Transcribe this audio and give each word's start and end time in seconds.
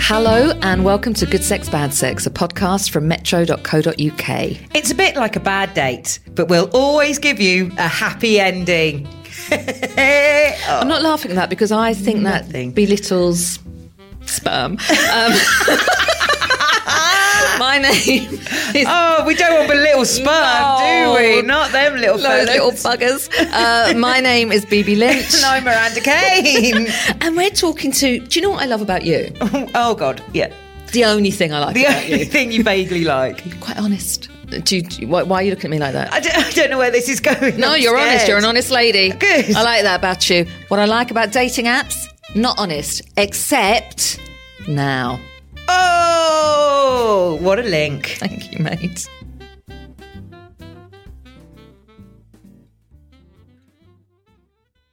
Hello 0.00 0.50
and 0.62 0.84
welcome 0.84 1.12
to 1.14 1.26
Good 1.26 1.42
Sex 1.44 1.68
Bad 1.68 1.92
Sex, 1.92 2.26
a 2.26 2.30
podcast 2.30 2.90
from 2.90 3.08
metro.co.uk. 3.08 3.94
It's 4.74 4.90
a 4.90 4.94
bit 4.94 5.16
like 5.16 5.36
a 5.36 5.40
bad 5.40 5.74
date, 5.74 6.18
but 6.34 6.48
we'll 6.48 6.70
always 6.72 7.18
give 7.18 7.40
you 7.40 7.72
a 7.78 7.88
happy 7.88 8.38
ending. 8.40 9.08
I'm 9.50 10.88
not 10.88 11.02
laughing 11.02 11.30
at 11.32 11.34
that 11.36 11.50
because 11.50 11.72
I 11.72 11.94
think 11.94 12.20
Nothing. 12.20 12.68
that 12.70 12.74
belittles 12.74 13.58
sperm. 14.26 14.78
Um, 15.12 15.32
my 17.58 17.78
name 17.78 18.32
is 18.74 18.86
Oh, 18.88 19.24
we 19.26 19.34
don't 19.34 19.58
want 19.58 19.70
a 19.70 19.74
little 19.74 20.04
sperm, 20.04 20.26
No. 20.26 21.16
do 21.16 21.22
we? 21.36 21.42
Not 21.42 21.72
them 21.72 21.96
little 21.96 22.16
those 22.16 22.26
fellas. 22.26 22.46
little 22.48 22.70
buggers. 22.72 23.28
Uh, 23.52 23.96
my 23.98 24.20
name 24.20 24.52
is 24.52 24.64
Bibi 24.64 24.96
Lynch. 24.96 25.34
And 25.34 25.44
I'm 25.44 25.64
Miranda 25.64 26.00
Kane. 26.00 26.86
And 27.20 27.36
we're 27.36 27.50
talking 27.50 27.92
to. 27.92 28.20
Do 28.20 28.38
you 28.38 28.42
know 28.42 28.50
what 28.50 28.62
I 28.62 28.66
love 28.66 28.82
about 28.82 29.04
you? 29.04 29.32
oh 29.74 29.94
God, 29.94 30.22
yeah. 30.32 30.52
The 30.92 31.04
only 31.04 31.30
thing 31.30 31.52
I 31.52 31.58
like 31.58 31.74
The 31.74 31.84
about 31.84 32.04
only 32.04 32.18
you. 32.20 32.24
thing 32.24 32.50
you 32.52 32.62
vaguely 32.62 33.04
like. 33.04 33.60
Quite 33.60 33.76
honest. 33.78 34.28
Do 34.64 34.78
you, 34.78 35.06
why, 35.06 35.22
why 35.24 35.40
are 35.40 35.42
you 35.42 35.50
looking 35.50 35.66
at 35.66 35.70
me 35.72 35.78
like 35.78 35.92
that? 35.92 36.10
I 36.10 36.20
don't, 36.20 36.34
I 36.38 36.50
don't 36.52 36.70
know 36.70 36.78
where 36.78 36.90
this 36.90 37.10
is 37.10 37.20
going. 37.20 37.60
No, 37.60 37.72
I'm 37.74 37.80
you're 37.82 37.98
honest. 37.98 38.26
You're 38.26 38.38
an 38.38 38.46
honest 38.46 38.70
lady. 38.70 39.10
Good. 39.10 39.54
I 39.54 39.62
like 39.62 39.82
that 39.82 39.98
about 39.98 40.30
you. 40.30 40.46
What 40.68 40.80
I 40.80 40.86
like 40.86 41.10
about 41.10 41.30
dating 41.32 41.66
apps, 41.66 42.06
not 42.34 42.58
honest, 42.58 43.02
except 43.18 44.18
now. 44.66 45.20
Oh, 45.70 47.38
what 47.40 47.58
a 47.58 47.62
link. 47.62 48.06
Thank 48.18 48.52
you, 48.52 48.64
mate. 48.64 49.06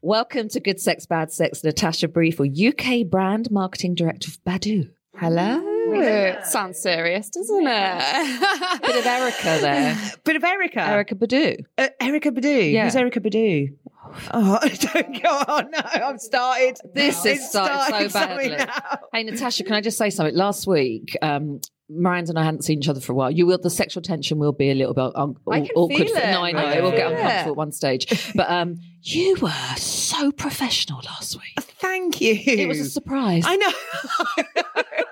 Welcome 0.02 0.50
to 0.50 0.60
Good 0.60 0.80
Sex, 0.80 1.06
Bad 1.06 1.32
Sex. 1.32 1.64
Natasha 1.64 2.08
Briefel, 2.08 2.46
UK 2.46 3.10
brand 3.10 3.50
marketing 3.50 3.96
director 3.96 4.30
of 4.30 4.44
Badoo. 4.44 4.92
Hello. 5.18 5.64
Sounds 6.44 6.80
serious, 6.80 7.30
doesn't 7.30 7.66
it? 7.68 8.82
Bit 8.82 8.96
of 8.98 9.06
Erica 9.06 9.58
there. 9.62 9.98
Bit 10.24 10.36
of 10.36 10.44
Erica. 10.44 10.80
Erykah 10.80 11.14
Badu. 11.14 11.66
Uh, 11.78 11.88
Erykah 12.02 12.38
Badu. 12.38 12.72
Yeah. 12.72 12.84
Who's 12.84 12.96
Erykah 12.96 13.26
Badu? 13.26 13.76
Oh, 14.34 14.60
don't 14.94 15.22
go 15.24 15.30
on. 15.30 15.72
No, 15.72 15.80
I've 15.84 16.20
started. 16.20 16.78
This 16.94 17.26
is 17.26 17.50
started 17.50 18.10
so 18.12 18.20
badly. 18.20 18.56
Hey, 19.14 19.24
Natasha, 19.24 19.64
can 19.64 19.74
I 19.74 19.82
just 19.82 19.98
say 19.98 20.10
something? 20.10 20.36
Last 20.36 20.68
week, 20.68 21.18
um, 21.22 21.60
Miranda 21.90 22.32
and 22.32 22.40
I 22.40 22.44
hadn't 22.44 22.64
seen 22.64 22.80
each 22.80 22.90
other 22.90 23.00
for 23.00 23.12
a 23.12 23.16
while. 23.16 23.32
You 23.32 23.46
will, 23.46 23.58
the 23.60 23.70
sexual 23.70 24.02
tension 24.02 24.40
will 24.40 24.52
be 24.54 24.72
a 24.72 24.76
little 24.76 24.94
bit 24.94 25.12
un- 25.16 25.36
I 25.52 25.62
can 25.62 25.70
awkward. 25.76 26.08
feel 26.08 26.18
it. 26.18 26.26
No, 26.32 26.42
I 26.44 26.52
know 26.52 26.60
I 26.60 26.74
it 26.74 26.84
will 26.84 26.92
get 26.92 27.12
uncomfortable 27.12 27.50
it. 27.50 27.52
at 27.52 27.56
one 27.56 27.72
stage. 27.72 28.32
But 28.36 28.50
um, 28.50 28.78
you 29.02 29.36
were 29.42 29.52
so 29.78 30.32
professional 30.32 31.02
last 31.06 31.36
week. 31.36 31.65
Thank 31.80 32.22
you. 32.22 32.34
It 32.36 32.68
was 32.68 32.80
a 32.80 32.86
surprise. 32.90 33.44
I 33.46 33.56
know. 33.58 33.72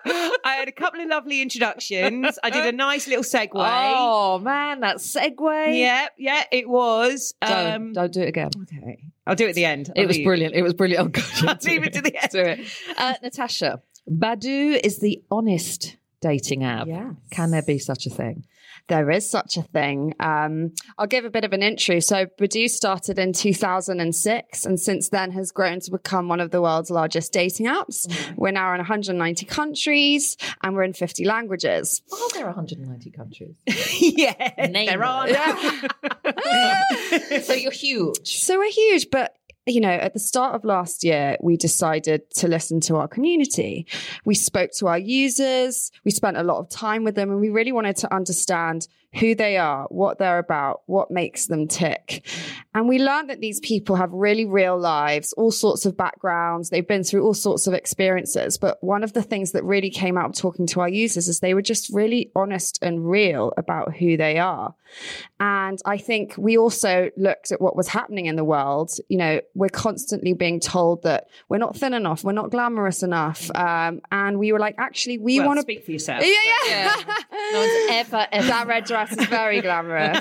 I 0.46 0.56
had 0.56 0.68
a 0.68 0.72
couple 0.72 1.00
of 1.01 1.07
lovely 1.07 1.41
introductions. 1.41 2.38
I 2.44 2.50
did 2.50 2.66
a 2.66 2.72
nice 2.75 3.07
little 3.07 3.24
segue. 3.24 3.50
Oh 3.53 4.40
man, 4.40 4.81
that 4.81 4.97
segue. 4.97 5.79
Yeah, 5.79 6.07
yeah, 6.18 6.44
it 6.52 6.68
was. 6.69 7.34
Don't, 7.41 7.73
Um, 7.73 7.94
don't 7.94 8.12
do 8.13 8.22
it 8.22 8.28
again. 8.29 8.50
okay, 8.63 9.03
I'll 9.25 9.35
do 9.35 9.46
it 9.46 9.50
at 9.50 9.56
the 9.56 9.66
end. 9.66 9.90
It 9.96 10.02
I'll 10.02 10.07
was 10.07 10.18
leave. 10.18 10.25
brilliant. 10.25 10.56
It 10.56 10.62
was 10.63 10.73
brilliant. 10.73 11.06
Oh, 11.06 11.09
God, 11.09 11.50
I'll 11.50 11.57
leave 11.72 11.84
it 11.84 11.94
to 11.94 12.02
the 12.02 12.16
end. 12.22 12.31
Do 12.31 12.40
it. 12.40 12.59
Uh, 12.97 13.13
Natasha, 13.23 13.81
Badoo 14.09 14.79
is 14.84 15.00
the 15.00 15.22
honest 15.31 15.96
dating 16.23 16.63
app. 16.63 16.88
Yes. 16.88 17.13
Can 17.31 17.51
there 17.51 17.61
be 17.61 17.78
such 17.78 18.07
a 18.07 18.09
thing? 18.09 18.45
There 18.88 19.11
is 19.11 19.29
such 19.29 19.56
a 19.56 19.61
thing. 19.61 20.13
Um, 20.19 20.73
I'll 20.97 21.07
give 21.07 21.23
a 21.25 21.29
bit 21.29 21.45
of 21.45 21.53
an 21.53 21.61
intro. 21.63 22.00
So, 22.00 22.25
Badoo 22.25 22.67
started 22.67 23.17
in 23.19 23.31
2006 23.31 24.66
and 24.66 24.79
since 24.79 25.09
then 25.09 25.31
has 25.31 25.51
grown 25.51 25.79
to 25.81 25.91
become 25.91 26.28
one 26.28 26.39
of 26.41 26.51
the 26.51 26.61
world's 26.61 26.89
largest 26.89 27.31
dating 27.31 27.67
apps. 27.67 28.07
We're 28.35 28.51
now 28.51 28.73
in 28.73 28.79
190 28.79 29.45
countries 29.45 30.35
and 30.63 30.75
we're 30.75 30.84
in 30.84 30.94
50 30.94 31.23
languages. 31.25 32.01
Are 32.11 32.29
there 32.34 32.45
190 32.45 33.11
countries? 33.11 33.55
yeah, 34.00 34.53
Name 34.67 34.88
there 34.88 35.03
are. 35.03 35.28
them. 35.29 37.41
so 37.44 37.53
you're 37.53 37.72
huge. 37.72 38.38
So 38.38 38.57
we're 38.57 38.72
huge, 38.72 39.07
but 39.11 39.34
you 39.66 39.79
know, 39.79 39.90
at 39.90 40.13
the 40.13 40.19
start 40.19 40.56
of 40.56 40.66
last 40.66 41.03
year, 41.03 41.38
we 41.41 41.56
decided 41.56 42.29
to 42.31 42.47
listen 42.47 42.81
to 42.81 42.97
our 42.97 43.07
community. 43.07 43.88
We 44.25 44.35
spoke 44.35 44.72
to 44.78 44.88
our 44.88 44.97
users, 44.97 45.91
we 46.03 46.12
spent 46.12 46.38
a 46.38 46.44
lot 46.44 46.59
of 46.59 46.69
time 46.69 47.03
with 47.03 47.16
them, 47.16 47.31
and 47.31 47.40
we 47.40 47.50
really 47.50 47.72
wanted 47.72 47.96
to 47.97 48.13
understand 48.13 48.88
who 49.19 49.35
they 49.35 49.57
are, 49.57 49.85
what 49.90 50.18
they're 50.18 50.40
about, 50.40 50.81
what 50.88 51.12
makes 51.12 51.46
them 51.47 51.68
tick. 51.68 52.25
And 52.74 52.88
we 52.90 52.97
learned 52.97 53.29
that 53.29 53.40
these 53.41 53.59
people 53.59 53.96
have 53.97 54.12
really 54.12 54.46
real 54.46 54.78
lives, 54.78 55.34
all 55.34 55.51
sorts 55.51 55.85
of 55.85 55.96
backgrounds. 55.96 56.69
They've 56.69 56.88
been 56.88 57.03
through 57.03 57.23
all 57.23 57.35
sorts 57.35 57.68
of 57.68 57.73
experiences. 57.75 58.57
But 58.57 58.84
one 58.84 59.03
of 59.03 59.13
the 59.13 59.22
things 59.22 59.52
that 59.52 59.63
really 59.63 59.91
came 59.91 60.18
out 60.18 60.29
of 60.31 60.35
talking 60.35 60.66
to 60.68 60.81
our 60.81 60.90
users 60.90 61.28
is 61.28 61.40
they 61.40 61.53
were 61.53 61.62
just 61.62 61.94
really 61.94 62.31
honest 62.35 62.79
and 62.81 63.07
real 63.07 63.53
about 63.57 63.96
who 63.97 64.18
they 64.18 64.40
are. 64.40 64.73
And 65.40 65.79
I 65.85 65.97
think 65.97 66.35
we 66.38 66.57
also 66.57 67.09
looked 67.18 67.52
at 67.52 67.62
what 67.62 67.75
was 67.75 67.88
happening 67.88 68.25
in 68.25 68.35
the 68.35 68.44
world. 68.44 68.91
You 69.09 69.18
know, 69.18 69.41
we're 69.53 69.69
constantly 69.69 70.34
being 70.34 70.59
told 70.59 71.03
that 71.03 71.28
we're 71.50 71.57
not 71.57 71.75
thin 71.75 71.94
enough, 71.94 72.23
we're 72.23 72.31
not 72.31 72.50
glamorous 72.50 73.03
enough. 73.03 73.50
Um, 73.56 74.02
and 74.12 74.40
we 74.40 74.52
were 74.52 74.59
like, 74.59 74.75
actually, 74.78 75.18
we 75.19 75.40
Well, 75.40 75.50
want 75.50 75.57
to 75.57 75.62
speak 75.63 75.85
for 75.85 75.91
yourself. 75.91 76.23
Yeah, 76.25 76.34
yeah. 76.68 76.96
No 77.52 77.59
one's 77.59 77.91
ever, 77.91 78.28
ever. 78.31 78.47
that 78.47 78.68
red 78.68 78.85
dress 78.85 79.03
is 79.12 79.25
very 79.28 79.62
glamorous. 79.62 80.19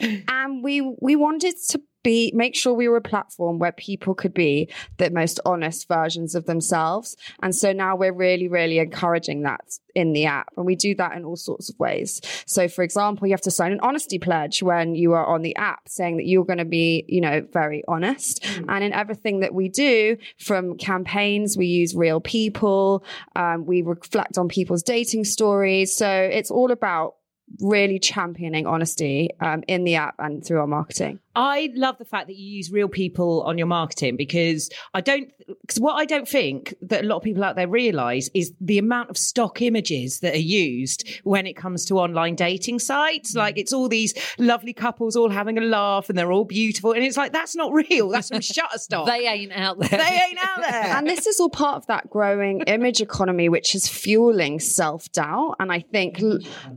and 0.00 0.62
we 0.62 0.80
we 1.00 1.16
wanted 1.16 1.54
to 1.70 1.80
be 2.02 2.32
make 2.34 2.54
sure 2.54 2.72
we 2.72 2.88
were 2.88 2.96
a 2.96 3.02
platform 3.02 3.58
where 3.58 3.72
people 3.72 4.14
could 4.14 4.34
be 4.34 4.68
the 4.98 5.10
most 5.10 5.40
honest 5.44 5.88
versions 5.88 6.34
of 6.34 6.46
themselves. 6.46 7.16
And 7.42 7.54
so 7.54 7.72
now 7.72 7.96
we're 7.96 8.12
really, 8.12 8.48
really 8.48 8.78
encouraging 8.78 9.42
that 9.42 9.78
in 9.94 10.12
the 10.12 10.26
app. 10.26 10.48
And 10.56 10.64
we 10.64 10.76
do 10.76 10.94
that 10.94 11.16
in 11.16 11.24
all 11.24 11.36
sorts 11.36 11.68
of 11.68 11.78
ways. 11.78 12.20
So 12.46 12.68
for 12.68 12.82
example, 12.82 13.26
you 13.26 13.32
have 13.32 13.42
to 13.42 13.50
sign 13.50 13.72
an 13.72 13.80
honesty 13.80 14.18
pledge 14.18 14.62
when 14.62 14.94
you 14.94 15.12
are 15.12 15.26
on 15.26 15.42
the 15.42 15.56
app 15.56 15.88
saying 15.88 16.16
that 16.18 16.26
you're 16.26 16.44
going 16.44 16.58
to 16.58 16.64
be, 16.64 17.04
you 17.08 17.20
know, 17.20 17.46
very 17.52 17.82
honest. 17.88 18.44
And 18.68 18.84
in 18.84 18.92
everything 18.92 19.40
that 19.40 19.52
we 19.52 19.68
do 19.68 20.16
from 20.38 20.78
campaigns, 20.78 21.56
we 21.56 21.66
use 21.66 21.94
real 21.94 22.20
people. 22.20 23.04
Um, 23.34 23.66
we 23.66 23.82
reflect 23.82 24.38
on 24.38 24.48
people's 24.48 24.82
dating 24.82 25.24
stories. 25.24 25.94
So 25.96 26.08
it's 26.08 26.50
all 26.50 26.70
about 26.70 27.17
really 27.60 27.98
championing 27.98 28.66
honesty 28.66 29.30
um, 29.40 29.62
in 29.68 29.84
the 29.84 29.96
app 29.96 30.16
and 30.18 30.44
through 30.44 30.60
our 30.60 30.66
marketing. 30.66 31.20
I 31.38 31.70
love 31.76 31.98
the 31.98 32.04
fact 32.04 32.26
that 32.26 32.34
you 32.34 32.56
use 32.56 32.72
real 32.72 32.88
people 32.88 33.42
on 33.42 33.58
your 33.58 33.68
marketing 33.68 34.16
because 34.16 34.70
I 34.92 35.00
don't, 35.00 35.30
because 35.46 35.78
what 35.78 35.94
I 35.94 36.04
don't 36.04 36.28
think 36.28 36.74
that 36.82 37.04
a 37.04 37.06
lot 37.06 37.18
of 37.18 37.22
people 37.22 37.44
out 37.44 37.54
there 37.54 37.68
realize 37.68 38.28
is 38.34 38.52
the 38.60 38.76
amount 38.76 39.08
of 39.08 39.16
stock 39.16 39.62
images 39.62 40.18
that 40.18 40.34
are 40.34 40.36
used 40.36 41.08
when 41.22 41.46
it 41.46 41.52
comes 41.52 41.84
to 41.86 41.98
online 42.00 42.34
dating 42.34 42.80
sites. 42.80 43.34
Mm. 43.34 43.36
Like 43.36 43.56
it's 43.56 43.72
all 43.72 43.88
these 43.88 44.14
lovely 44.36 44.72
couples 44.72 45.14
all 45.14 45.30
having 45.30 45.58
a 45.58 45.60
laugh 45.60 46.08
and 46.08 46.18
they're 46.18 46.32
all 46.32 46.44
beautiful. 46.44 46.90
And 46.90 47.04
it's 47.04 47.16
like, 47.16 47.32
that's 47.32 47.54
not 47.54 47.72
real. 47.72 48.08
That's 48.08 48.30
from 48.30 48.38
Shutterstock. 48.40 49.06
They 49.06 49.28
ain't 49.28 49.52
out 49.52 49.78
there. 49.78 49.90
they 49.90 50.20
ain't 50.28 50.38
out 50.42 50.60
there. 50.60 50.72
and 50.96 51.06
this 51.06 51.28
is 51.28 51.38
all 51.38 51.50
part 51.50 51.76
of 51.76 51.86
that 51.86 52.10
growing 52.10 52.62
image 52.62 53.00
economy, 53.00 53.48
which 53.48 53.76
is 53.76 53.86
fueling 53.86 54.58
self 54.58 55.08
doubt. 55.12 55.54
And 55.60 55.70
I 55.70 55.80
think, 55.82 56.20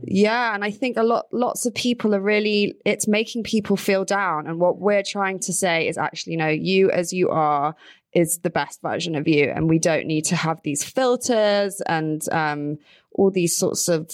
yeah, 0.04 0.54
and 0.54 0.62
I 0.62 0.70
think 0.70 0.96
a 0.96 1.02
lot, 1.02 1.26
lots 1.32 1.66
of 1.66 1.74
people 1.74 2.14
are 2.14 2.20
really, 2.20 2.76
it's 2.84 3.08
making 3.08 3.42
people 3.42 3.76
feel 3.76 4.04
down. 4.04 4.51
And 4.52 4.60
what 4.60 4.78
we're 4.78 5.02
trying 5.02 5.38
to 5.40 5.52
say 5.54 5.88
is 5.88 5.96
actually, 5.96 6.34
you 6.34 6.38
know, 6.38 6.48
you 6.48 6.90
as 6.90 7.10
you 7.10 7.30
are 7.30 7.74
is 8.12 8.40
the 8.40 8.50
best 8.50 8.82
version 8.82 9.14
of 9.14 9.26
you. 9.26 9.50
And 9.50 9.66
we 9.66 9.78
don't 9.78 10.06
need 10.06 10.26
to 10.26 10.36
have 10.36 10.60
these 10.62 10.84
filters 10.84 11.80
and 11.86 12.22
um, 12.30 12.78
all 13.12 13.30
these 13.30 13.56
sorts 13.56 13.88
of, 13.88 14.10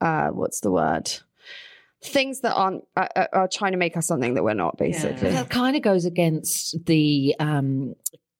uh, 0.00 0.30
what's 0.30 0.58
the 0.62 0.72
word? 0.72 1.12
Things 2.02 2.40
that 2.40 2.54
aren't 2.54 2.82
uh, 2.96 3.06
uh, 3.14 3.26
are 3.32 3.46
trying 3.46 3.70
to 3.70 3.78
make 3.78 3.96
us 3.96 4.08
something 4.08 4.34
that 4.34 4.42
we're 4.42 4.54
not, 4.54 4.78
basically. 4.78 5.30
That 5.30 5.48
kind 5.48 5.76
of 5.76 5.82
goes 5.82 6.06
against 6.06 6.84
the 6.86 7.36
um, 7.38 7.94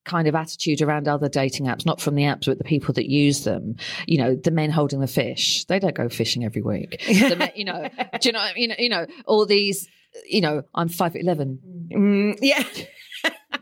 kind 0.05 0.27
of 0.27 0.35
attitude 0.35 0.83
around 0.83 1.07
other 1.07 1.29
dating 1.29 1.67
apps, 1.67 1.87
not 1.87 2.01
from 2.01 2.17
the 2.17 2.25
apps, 2.25 2.47
but 2.47 2.59
the 2.59 2.65
people 2.65 2.95
that 2.95 3.09
use 3.09 3.45
them. 3.45 3.77
You 4.09 4.19
know, 4.19 4.35
the 4.35 4.51
men 4.51 4.73
holding 4.73 4.99
the 4.99 5.07
fish, 5.07 5.65
they 5.67 5.79
don't 5.79 5.95
go 5.95 6.09
fishing 6.09 6.45
every 6.45 6.63
week. 6.63 7.05
The 7.27 7.37
men, 7.37 7.53
you 7.55 7.65
know, 7.65 7.89
do 8.21 8.29
you 8.29 8.33
know, 8.33 8.49
you 8.57 8.69
know, 8.69 8.75
you 8.79 8.89
know, 8.89 9.07
all 9.27 9.47
these, 9.47 9.89
you 10.29 10.41
know, 10.41 10.63
I'm 10.75 10.89
five 10.89 11.13
foot 11.13 11.21
eleven. 11.21 11.59
Mm, 11.93 12.39
yeah. 12.41 12.63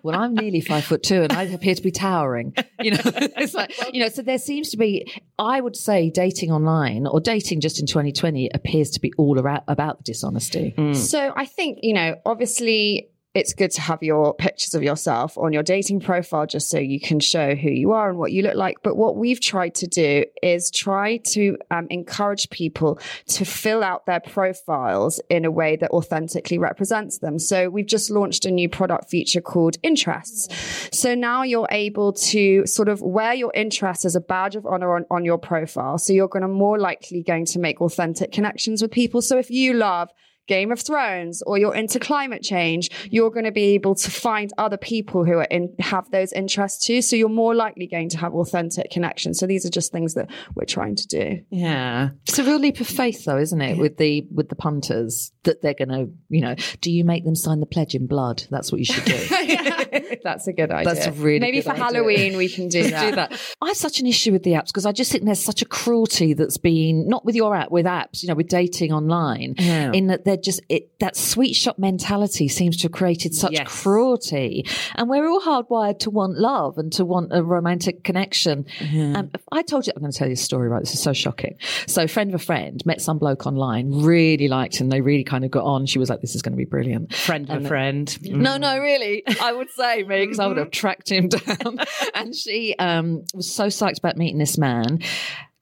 Well, 0.02 0.20
I'm 0.20 0.34
nearly 0.34 0.60
five 0.60 0.84
foot 0.84 1.02
two, 1.02 1.22
and 1.22 1.32
I 1.32 1.44
appear 1.44 1.74
to 1.74 1.80
be 1.82 1.90
towering. 1.90 2.54
You 2.78 2.90
know, 2.90 3.00
it's 3.04 3.54
like 3.54 3.72
you 3.94 4.00
know. 4.00 4.10
So 4.10 4.20
there 4.20 4.36
seems 4.36 4.68
to 4.70 4.76
be, 4.76 5.10
I 5.38 5.62
would 5.62 5.76
say, 5.76 6.10
dating 6.10 6.52
online 6.52 7.06
or 7.06 7.20
dating 7.20 7.62
just 7.62 7.80
in 7.80 7.86
2020 7.86 8.50
appears 8.52 8.90
to 8.90 9.00
be 9.00 9.14
all 9.16 9.40
around 9.40 9.62
about 9.66 9.98
the 9.98 10.04
dishonesty. 10.04 10.74
So 10.92 11.32
I 11.34 11.46
think, 11.46 11.78
you 11.80 11.94
know, 11.94 12.16
obviously 12.26 13.08
it's 13.34 13.52
good 13.52 13.72
to 13.72 13.80
have 13.80 14.02
your 14.02 14.32
pictures 14.32 14.74
of 14.74 14.82
yourself 14.82 15.36
on 15.36 15.52
your 15.52 15.64
dating 15.64 15.98
profile 15.98 16.46
just 16.46 16.70
so 16.70 16.78
you 16.78 17.00
can 17.00 17.18
show 17.18 17.56
who 17.56 17.68
you 17.68 17.90
are 17.90 18.08
and 18.08 18.16
what 18.16 18.30
you 18.30 18.42
look 18.42 18.54
like. 18.54 18.76
But 18.84 18.96
what 18.96 19.16
we've 19.16 19.40
tried 19.40 19.74
to 19.76 19.88
do 19.88 20.24
is 20.40 20.70
try 20.70 21.16
to 21.32 21.56
um, 21.72 21.88
encourage 21.90 22.48
people 22.50 23.00
to 23.28 23.44
fill 23.44 23.82
out 23.82 24.06
their 24.06 24.20
profiles 24.20 25.20
in 25.28 25.44
a 25.44 25.50
way 25.50 25.74
that 25.76 25.90
authentically 25.90 26.58
represents 26.58 27.18
them. 27.18 27.40
So 27.40 27.68
we've 27.68 27.86
just 27.86 28.08
launched 28.08 28.44
a 28.46 28.52
new 28.52 28.68
product 28.68 29.10
feature 29.10 29.40
called 29.40 29.78
interests. 29.82 30.48
So 30.96 31.16
now 31.16 31.42
you're 31.42 31.68
able 31.72 32.12
to 32.12 32.64
sort 32.66 32.88
of 32.88 33.02
wear 33.02 33.34
your 33.34 33.52
interests 33.52 34.04
as 34.04 34.14
a 34.14 34.20
badge 34.20 34.54
of 34.54 34.64
honor 34.64 34.94
on, 34.94 35.06
on 35.10 35.24
your 35.24 35.38
profile. 35.38 35.98
So 35.98 36.12
you're 36.12 36.28
going 36.28 36.42
to 36.42 36.48
more 36.48 36.78
likely 36.78 37.24
going 37.24 37.46
to 37.46 37.58
make 37.58 37.80
authentic 37.80 38.30
connections 38.30 38.80
with 38.80 38.92
people. 38.92 39.22
So 39.22 39.38
if 39.38 39.50
you 39.50 39.74
love 39.74 40.08
Game 40.46 40.70
of 40.72 40.80
Thrones 40.80 41.42
or 41.42 41.58
you're 41.58 41.74
into 41.74 41.98
climate 41.98 42.42
change, 42.42 42.90
you're 43.10 43.30
going 43.30 43.44
to 43.44 43.52
be 43.52 43.74
able 43.74 43.94
to 43.94 44.10
find 44.10 44.52
other 44.58 44.76
people 44.76 45.24
who 45.24 45.34
are 45.34 45.44
in, 45.44 45.74
have 45.78 46.10
those 46.10 46.32
interests 46.32 46.84
too. 46.86 47.02
So 47.02 47.16
you're 47.16 47.28
more 47.28 47.54
likely 47.54 47.86
going 47.86 48.08
to 48.10 48.18
have 48.18 48.34
authentic 48.34 48.90
connections. 48.90 49.38
So 49.38 49.46
these 49.46 49.64
are 49.64 49.70
just 49.70 49.92
things 49.92 50.14
that 50.14 50.30
we're 50.54 50.64
trying 50.66 50.96
to 50.96 51.06
do. 51.06 51.40
Yeah. 51.50 52.10
It's 52.26 52.38
a 52.38 52.44
real 52.44 52.58
leap 52.58 52.80
of 52.80 52.86
faith, 52.86 53.24
though, 53.24 53.38
isn't 53.38 53.60
it? 53.60 53.78
With 53.78 53.96
the 53.96 54.26
with 54.32 54.48
the 54.48 54.56
punters 54.56 55.32
that 55.44 55.62
they're 55.62 55.74
going 55.74 55.88
to, 55.88 56.10
you 56.28 56.40
know, 56.40 56.54
do 56.80 56.90
you 56.90 57.04
make 57.04 57.24
them 57.24 57.34
sign 57.34 57.60
the 57.60 57.66
pledge 57.66 57.94
in 57.94 58.06
blood? 58.06 58.44
That's 58.50 58.70
what 58.72 58.78
you 58.78 58.84
should 58.84 59.04
do. 59.04 59.14
That's 60.24 60.46
a 60.46 60.52
good 60.52 60.70
idea. 60.70 60.94
That's 60.94 61.06
a 61.06 61.12
really 61.12 61.40
maybe 61.40 61.58
good 61.58 61.64
for 61.64 61.70
idea. 61.72 61.84
Halloween 61.84 62.36
we 62.36 62.48
can 62.48 62.68
do 62.68 62.90
that. 62.90 63.10
do 63.10 63.16
that. 63.16 63.54
I 63.60 63.68
have 63.68 63.76
such 63.76 64.00
an 64.00 64.06
issue 64.06 64.32
with 64.32 64.42
the 64.42 64.52
apps 64.52 64.66
because 64.68 64.86
I 64.86 64.92
just 64.92 65.12
think 65.12 65.24
there's 65.24 65.42
such 65.44 65.62
a 65.62 65.66
cruelty 65.66 66.32
that's 66.34 66.56
been 66.56 67.06
not 67.08 67.24
with 67.24 67.34
your 67.34 67.54
app, 67.54 67.70
with 67.70 67.86
apps, 67.86 68.22
you 68.22 68.28
know, 68.28 68.34
with 68.34 68.48
dating 68.48 68.92
online, 68.92 69.54
Yeah. 69.58 69.92
in 69.92 70.06
that 70.08 70.24
they're 70.34 70.42
just 70.42 70.60
it, 70.68 70.98
that 70.98 71.16
sweet 71.16 71.54
shop 71.54 71.78
mentality 71.78 72.48
seems 72.48 72.76
to 72.78 72.82
have 72.84 72.92
created 72.92 73.34
such 73.34 73.52
Yes. 73.52 73.68
cruelty, 73.82 74.66
and 74.96 75.08
we're 75.08 75.28
all 75.28 75.40
hardwired 75.40 76.00
to 76.00 76.10
want 76.10 76.36
love 76.38 76.76
and 76.78 76.92
to 76.94 77.04
want 77.04 77.28
a 77.32 77.42
romantic 77.42 78.02
connection. 78.02 78.66
Um, 78.92 79.30
I 79.52 79.62
told 79.62 79.86
you, 79.86 79.92
I'm 79.94 80.00
going 80.02 80.10
to 80.12 80.18
tell 80.18 80.26
you 80.28 80.32
a 80.34 80.36
story. 80.36 80.68
Right, 80.68 80.80
this 80.80 80.94
is 80.94 81.02
so 81.02 81.12
shocking. 81.12 81.56
So, 81.86 82.06
friend 82.08 82.30
of 82.34 82.40
a 82.40 82.44
friend 82.44 82.84
met 82.84 83.00
some 83.00 83.18
bloke 83.18 83.46
online, 83.46 83.90
really 84.02 84.48
liked 84.48 84.76
him. 84.76 84.88
They 84.88 85.00
really 85.00 85.24
kind 85.24 85.44
of 85.44 85.50
got 85.50 85.64
on. 85.64 85.86
She 85.86 85.98
was 85.98 86.10
like, 86.10 86.20
"This 86.20 86.34
is 86.34 86.42
going 86.42 86.52
to 86.52 86.56
be 86.58 86.64
brilliant." 86.64 87.14
Friend 87.14 87.48
of 87.48 87.64
a 87.64 87.68
friend. 87.68 88.18
No, 88.22 88.56
no, 88.56 88.78
really. 88.78 89.22
I 89.40 89.52
would 89.52 89.70
say 89.70 90.02
me 90.02 90.24
because 90.24 90.40
I 90.40 90.46
would 90.48 90.56
have 90.56 90.70
tracked 90.72 91.10
him 91.10 91.28
down. 91.28 91.78
and 92.14 92.34
she 92.34 92.74
um, 92.78 93.22
was 93.34 93.50
so 93.52 93.66
psyched 93.66 93.98
about 93.98 94.16
meeting 94.16 94.38
this 94.38 94.58
man. 94.58 94.98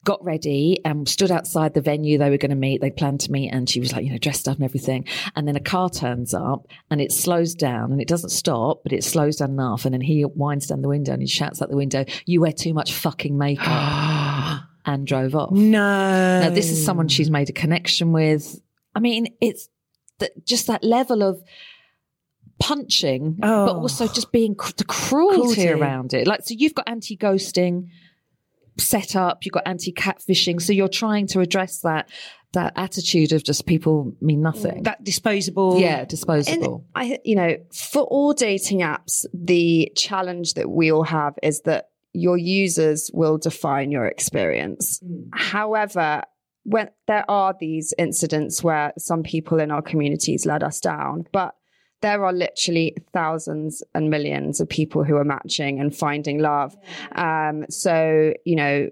Got 0.05 0.25
ready 0.25 0.81
and 0.85 1.09
stood 1.09 1.31
outside 1.31 1.75
the 1.75 1.81
venue 1.81 2.19
they 2.19 2.29
were 2.29 2.37
going 2.37 2.51
to 2.51 2.57
meet. 2.57 2.81
They 2.81 2.91
planned 2.91 3.21
to 3.21 3.31
meet, 3.31 3.51
and 3.51 3.71
she 3.71 3.79
was 3.79 3.93
like, 3.93 4.05
you 4.05 4.11
know, 4.11 4.19
dressed 4.19 4.49
up 4.49 4.57
and 4.57 4.65
everything. 4.65 5.07
And 5.37 5.47
then 5.47 5.55
a 5.55 5.61
car 5.61 5.91
turns 5.91 6.35
up 6.35 6.67
and 6.91 7.01
it 7.01 7.13
slows 7.13 7.55
down 7.55 7.93
and 7.93 8.01
it 8.01 8.09
doesn't 8.09 8.31
stop, 8.31 8.83
but 8.83 8.93
it 8.93 9.05
slows 9.05 9.37
down 9.37 9.51
enough. 9.51 9.85
And 9.85 9.95
then 9.95 10.01
he 10.01 10.25
winds 10.25 10.67
down 10.67 10.83
the 10.83 10.89
window 10.89 11.13
and 11.13 11.23
he 11.23 11.29
shouts 11.29 11.63
out 11.63 11.71
the 11.71 11.77
window, 11.77 12.05
You 12.27 12.41
wear 12.41 12.53
too 12.53 12.75
much 12.75 12.93
fucking 12.95 13.39
makeup, 13.39 14.63
and 14.87 15.07
drove 15.07 15.37
off. 15.37 15.53
No. 15.53 16.41
Now, 16.41 16.51
this 16.51 16.71
is 16.71 16.85
someone 16.85 17.07
she's 17.07 17.31
made 17.31 17.49
a 17.49 17.53
connection 17.53 18.11
with. 18.11 18.61
I 18.97 18.99
mean, 19.01 19.29
it's 19.41 19.69
that 20.19 20.45
just 20.45 20.67
that 20.67 20.83
level 20.83 21.23
of 21.23 21.41
punching, 22.59 23.35
but 23.39 23.49
Oh. 23.49 23.81
also 23.81 24.07
just 24.09 24.33
being 24.33 24.55
cr- 24.55 24.73
the 24.77 24.85
cruelty, 24.85 25.55
Cruelty. 25.55 25.69
around 25.71 26.15
it. 26.15 26.27
Like, 26.27 26.43
so 26.45 26.55
you've 26.57 26.75
got 26.75 26.89
anti 26.89 27.17
ghosting 27.17 27.89
set 28.82 29.17
up, 29.17 29.44
you've 29.44 29.52
got 29.52 29.67
anti 29.67 29.93
catfishing. 29.93 30.61
So 30.61 30.73
you're 30.73 30.88
trying 30.88 31.26
to 31.29 31.40
address 31.40 31.81
that 31.81 32.08
that 32.52 32.75
attitude 32.76 33.32
of 33.32 33.43
just 33.43 33.64
people 33.67 34.14
mean 34.20 34.43
nothing. 34.43 34.82
that 34.82 35.02
disposable. 35.02 35.81
yeah, 35.81 36.05
disposable. 36.05 36.87
I, 36.94 37.19
you 37.25 37.34
know, 37.34 37.56
for 37.73 38.02
all 38.02 38.34
dating 38.34 38.81
apps, 38.81 39.25
the 39.32 39.90
challenge 39.96 40.55
that 40.55 40.69
we 40.69 40.93
all 40.93 41.05
have 41.05 41.34
is 41.43 41.62
that 41.62 41.88
your 42.12 42.37
users 42.37 43.11
will 43.14 43.38
define 43.38 43.90
your 43.90 44.05
experience. 44.05 45.00
Mm. 45.00 45.29
However, 45.32 46.23
when 46.64 46.90
there 47.06 47.25
are 47.29 47.55
these 47.58 47.94
incidents 47.99 48.62
where 48.62 48.93
some 48.99 49.23
people 49.23 49.58
in 49.58 49.70
our 49.70 49.82
communities 49.82 50.46
let 50.46 50.62
us 50.62 50.79
down, 50.81 51.25
but 51.32 51.55
there 52.03 52.25
are 52.25 52.33
literally 52.33 52.97
thousands 53.13 53.83
and 53.95 54.11
millions 54.11 54.61
of 54.61 54.69
people 54.69 55.05
who 55.05 55.17
are 55.17 55.25
matching 55.25 55.81
and 55.81 55.97
finding 55.97 56.39
love. 56.39 56.77
Um, 57.13 57.65
so, 57.71 58.35
you 58.45 58.57
know, 58.57 58.91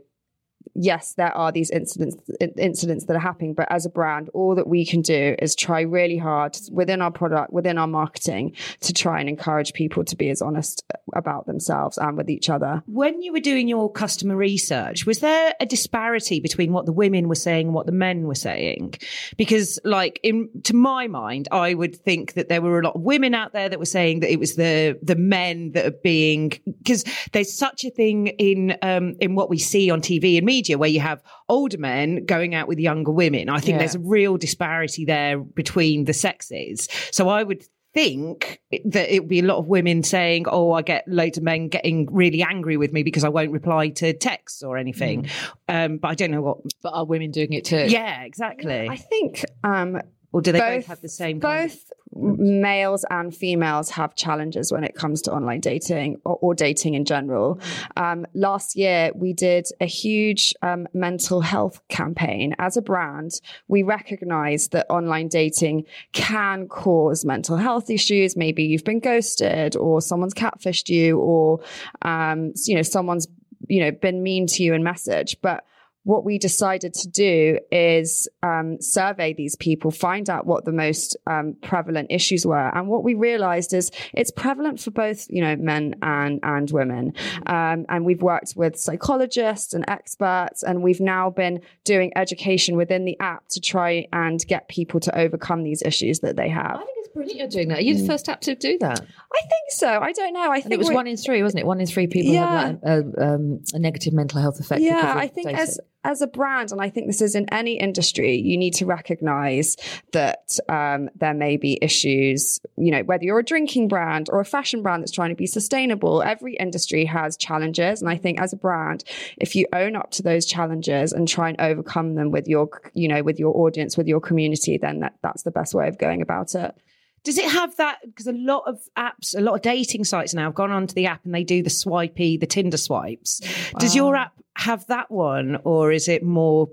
yes, 0.75 1.15
there 1.15 1.37
are 1.37 1.53
these 1.53 1.71
incidents 1.71 2.17
incidents 2.57 3.07
that 3.07 3.17
are 3.17 3.21
happening, 3.21 3.55
but 3.55 3.71
as 3.71 3.87
a 3.87 3.91
brand, 3.91 4.31
all 4.35 4.55
that 4.55 4.67
we 4.67 4.85
can 4.87 5.03
do 5.03 5.35
is 5.39 5.55
try 5.55 5.81
really 5.83 6.17
hard 6.17 6.57
within 6.71 7.03
our 7.03 7.11
product, 7.11 7.53
within 7.53 7.79
our 7.79 7.87
marketing, 7.87 8.55
to 8.81 8.93
try 8.93 9.21
and 9.21 9.29
encourage 9.29 9.73
people 9.73 10.05
to 10.05 10.17
be 10.17 10.31
as 10.31 10.41
honest 10.41 10.85
about 11.15 11.47
themselves 11.47 11.99
and 11.99 12.17
with 12.17 12.31
each 12.31 12.49
other. 12.49 12.83
When 12.87 13.23
you 13.23 13.33
were 13.33 13.41
doing 13.41 13.69
your 13.69 13.91
customer 13.91 14.37
research, 14.37 15.07
was 15.07 15.21
there 15.21 15.55
a 15.61 15.67
disparity 15.67 16.41
between 16.41 16.73
what 16.73 16.87
the 16.87 16.93
women 16.93 17.29
were 17.29 17.35
saying 17.35 17.67
and 17.67 17.75
what 17.75 17.87
the 17.87 17.93
men 17.93 18.23
were 18.25 18.35
saying? 18.35 18.95
Because, 19.37 19.79
like, 19.85 20.21
in 20.23 20.49
to 20.65 20.75
my 20.75 21.07
mind, 21.07 21.49
I 21.51 21.75
would 21.75 21.97
think 21.97 22.35
that 22.35 22.49
there 22.49 22.63
were 22.63 22.81
a 22.81 22.83
lot 22.83 22.95
of 22.95 23.03
women 23.03 23.35
out 23.35 23.53
there 23.53 23.69
that 23.69 23.79
were 23.79 23.85
saying 23.85 24.21
that 24.21 24.33
it 24.33 24.39
was 24.39 24.57
the 24.57 24.99
the 25.03 25.17
men 25.17 25.73
that 25.73 25.87
are 25.87 25.99
being 26.03 26.53
because 26.83 27.05
there's 27.33 27.53
such 27.53 27.85
a 27.85 27.91
thing 27.91 28.29
in 28.29 28.77
um 28.83 29.17
in 29.21 29.35
what 29.35 29.51
we 29.51 29.59
see 29.59 29.91
on 29.91 30.01
TV 30.01 30.37
and 30.37 30.47
media 30.47 30.60
where 30.79 30.89
you 30.89 31.01
have 31.01 31.23
older 31.49 31.79
men 31.79 32.25
going 32.27 32.55
out 32.55 32.69
with 32.69 32.79
younger 32.79 33.11
women. 33.13 33.49
I 33.49 33.59
think 33.61 33.73
Yeah. 33.75 33.79
there's 33.79 33.95
a 33.95 34.01
real 34.01 34.37
disparity 34.37 35.05
there 35.05 35.39
between 35.39 36.05
the 36.05 36.13
sexes. 36.13 36.89
So 37.13 37.29
I 37.29 37.43
would 37.43 37.65
think 37.93 38.61
that 38.85 39.13
it 39.13 39.21
would 39.21 39.29
be 39.29 39.41
a 39.41 39.45
lot 39.45 39.57
of 39.59 39.67
women 39.67 40.03
saying, 40.05 40.45
"Oh, 40.49 40.71
I 40.73 40.83
get 40.83 41.09
loads 41.09 41.39
of 41.39 41.43
men 41.45 41.67
getting 41.69 42.07
really 42.13 42.41
angry 42.43 42.77
with 42.77 42.93
me 42.93 43.03
because 43.03 43.25
I 43.25 43.29
won't 43.29 43.51
reply 43.51 43.89
to 43.89 44.13
texts 44.13 44.63
or 44.63 44.77
anything." 44.79 45.27
Um, 45.69 45.99
but 45.99 46.09
I 46.09 46.15
don't 46.15 46.31
know 46.31 46.41
what. 46.43 46.59
but 46.83 46.91
are 46.91 47.05
women 47.05 47.31
doing 47.33 47.53
it 47.53 47.65
too? 47.65 47.87
Yeah, 47.89 48.23
exactly. 48.23 48.89
I 48.89 48.97
think 48.97 49.45
um, 49.65 50.01
or 50.33 50.41
do 50.41 50.53
they 50.53 50.61
both, 50.61 50.77
both- 50.77 50.87
have 50.87 51.01
the 51.01 51.09
same? 51.09 51.41
both 51.41 51.91
males 52.15 53.05
and 53.11 53.35
females 53.35 53.91
have 53.91 54.15
challenges 54.15 54.73
when 54.73 54.85
it 54.85 54.95
comes 54.95 55.23
to 55.23 55.33
online 55.33 55.61
dating 55.61 56.21
or, 56.25 56.37
or 56.41 56.55
dating 56.55 56.95
in 56.95 57.05
general. 57.05 57.61
Um, 57.97 58.27
last 58.35 58.77
year, 58.77 59.13
we 59.15 59.33
did 59.33 59.67
a 59.81 59.87
huge 59.87 60.55
um, 60.63 60.89
mental 60.93 61.41
health 61.41 61.81
campaign. 61.89 62.55
As 62.59 62.77
a 62.77 62.83
brand, 62.83 63.41
we 63.69 63.83
recognize 63.83 64.69
that 64.69 64.87
online 64.91 65.29
dating 65.29 65.85
can 66.13 66.67
cause 66.69 67.25
mental 67.25 67.57
health 67.57 67.91
issues. 67.91 68.37
Maybe 68.37 68.65
you've 68.65 68.85
been 68.85 69.01
ghosted 69.01 69.77
or 69.77 70.01
someone's 70.01 70.35
catfished 70.35 70.89
you 70.89 71.19
or, 71.19 71.61
um, 72.03 72.53
you 72.67 72.75
know, 72.75 72.83
someone's, 72.83 73.29
you 73.69 73.81
know, 73.81 73.93
been 73.93 74.23
mean 74.23 74.47
to 74.49 74.63
you 74.63 74.75
in 74.75 74.83
message. 74.83 75.37
But 75.43 75.65
what 76.05 76.25
we 76.25 76.39
decided 76.39 76.95
to 76.95 77.09
do 77.09 77.59
is 77.71 78.29
um, 78.43 78.81
survey 78.81 79.35
these 79.35 79.55
people, 79.57 79.91
find 79.91 80.31
out 80.31 80.47
what 80.47 80.65
the 80.65 80.73
most 80.73 81.17
um, 81.27 81.57
prevalent 81.63 82.09
issues 82.11 82.47
were, 82.47 82.69
and 82.75 82.89
what 82.89 83.05
we 83.05 83.15
realized 83.15 83.75
is 83.75 83.91
it's 84.15 84.31
prevalent 84.31 84.81
for 84.81 84.91
both, 84.91 85.27
you 85.29 85.43
know, 85.43 85.57
men 85.57 85.97
and 86.03 86.41
and 86.43 86.71
women. 86.71 87.13
Um, 87.47 87.85
and 87.89 88.05
we've 88.05 88.23
worked 88.23 88.55
with 88.57 88.77
psychologists 88.77 89.75
and 89.75 89.85
experts, 89.89 90.63
and 90.63 90.83
we've 90.83 91.01
now 91.01 91.31
been 91.31 91.61
doing 91.85 92.13
education 92.17 92.77
within 92.77 93.05
the 93.05 93.19
app 93.21 93.47
to 93.51 93.61
try 93.61 94.07
and 94.13 94.45
get 94.47 94.69
people 94.69 95.01
to 95.01 95.19
overcome 95.19 95.63
these 95.65 95.83
issues 95.83 96.21
that 96.21 96.37
they 96.37 96.49
have. 96.49 96.77
I 96.77 96.79
think 96.79 96.89
it's 96.99 97.09
brilliant 97.09 97.39
you're 97.39 97.49
doing 97.49 97.69
that. 97.69 97.79
Are 97.79 97.83
you 97.83 97.99
the 97.99 98.07
first 98.07 98.29
app 98.29 98.41
to 98.43 98.55
do 98.55 98.79
that? 98.79 99.01
I 99.01 99.41
think 99.41 99.71
so. 99.71 99.99
I 100.01 100.13
don't 100.13 100.33
know. 100.33 100.51
I 100.51 100.57
And 100.57 100.65
think 100.65 100.75
it 100.75 100.79
was 100.79 100.91
one 100.91 101.07
in 101.07 101.17
three, 101.17 101.43
wasn't 101.43 101.61
it? 101.61 101.67
One 101.67 101.81
in 101.81 101.87
three 101.87 102.07
people 102.07 102.33
Yeah. 102.33 102.67
have 102.67 102.79
a, 102.83 103.01
a, 103.21 103.35
um, 103.35 103.63
a 103.75 103.79
negative 103.79 104.13
mental 104.13 104.41
health 104.41 104.61
effect. 104.61 104.81
Yeah, 104.81 105.13
I 105.17 105.27
think 105.29 105.49
as 105.49 105.79
as 106.05 106.23
a 106.23 106.27
brand, 106.27 106.73
and 106.73 106.81
I 106.81 106.89
think 106.89 107.07
this 107.07 107.21
is 107.21 107.35
in 107.35 107.47
any 107.53 107.79
industry, 107.79 108.37
you 108.37 108.57
need 108.57 108.75
to 108.75 108.87
recognize 108.87 109.77
that 110.13 110.59
um, 110.69 111.11
there 111.15 111.35
may 111.35 111.57
be 111.57 111.79
issues. 111.83 112.61
You 112.77 112.91
know, 112.91 113.03
whether 113.03 113.25
you're 113.25 113.39
a 113.39 113.45
drinking 113.45 113.89
brand 113.89 114.29
or 114.31 114.41
a 114.41 114.45
fashion 114.45 114.83
brand 114.83 115.03
that's 115.03 115.13
trying 115.13 115.31
to 115.31 115.37
be 115.37 115.47
sustainable, 115.47 116.23
every 116.23 116.55
industry 116.57 117.05
has 117.05 117.37
challenges, 117.37 118.01
and 118.01 118.11
I 118.11 118.17
think 118.17 118.41
as 118.41 118.53
a 118.53 118.57
brand, 118.57 119.05
if 119.37 119.55
you 119.55 119.67
own 119.73 119.95
up 119.95 120.11
to 120.13 120.23
those 120.23 120.47
challenges 120.47 121.13
and 121.13 121.29
try 121.29 121.51
and 121.51 121.61
overcome 121.61 122.15
them 122.15 122.31
with 122.31 122.49
your, 122.49 122.69
you 122.95 123.09
know, 123.09 123.23
with 123.23 123.39
your 123.39 123.57
audience, 123.57 123.97
with 123.97 124.09
your 124.09 124.21
community, 124.21 124.79
then 124.79 125.01
that, 125.01 125.15
that's 125.23 125.43
the 125.43 125.51
best 125.51 125.75
way 125.75 125.87
of 125.89 125.99
going 125.99 126.23
about 126.23 126.55
it. 126.55 126.75
Does 127.23 127.39
it 127.39 127.51
have 127.51 127.77
that? 127.77 127.99
Because 128.05 128.27
a 128.27 128.33
lot 128.33 128.65
of 128.67 128.81
apps, 128.97 129.37
a 129.37 129.41
lot 129.41 129.55
of 129.55 129.63
dating 129.63 130.05
sites 130.05 130.35
now 130.35 130.45
have 130.45 130.55
gone 130.55 130.71
onto 130.71 130.95
the 130.95 131.07
app 131.07 131.25
and 131.25 131.35
they 131.35 131.45
do 131.45 131.63
the 131.63 131.71
swipey, 131.71 132.37
the 132.39 132.47
Tinder 132.47 132.77
swipes. 132.77 133.41
Does 133.79 133.95
your 133.95 134.17
app 134.17 134.33
have 134.57 134.87
that 134.89 135.11
one, 135.11 135.59
or 135.65 135.93
is 135.93 136.09
it 136.09 136.23
more? 136.23 136.69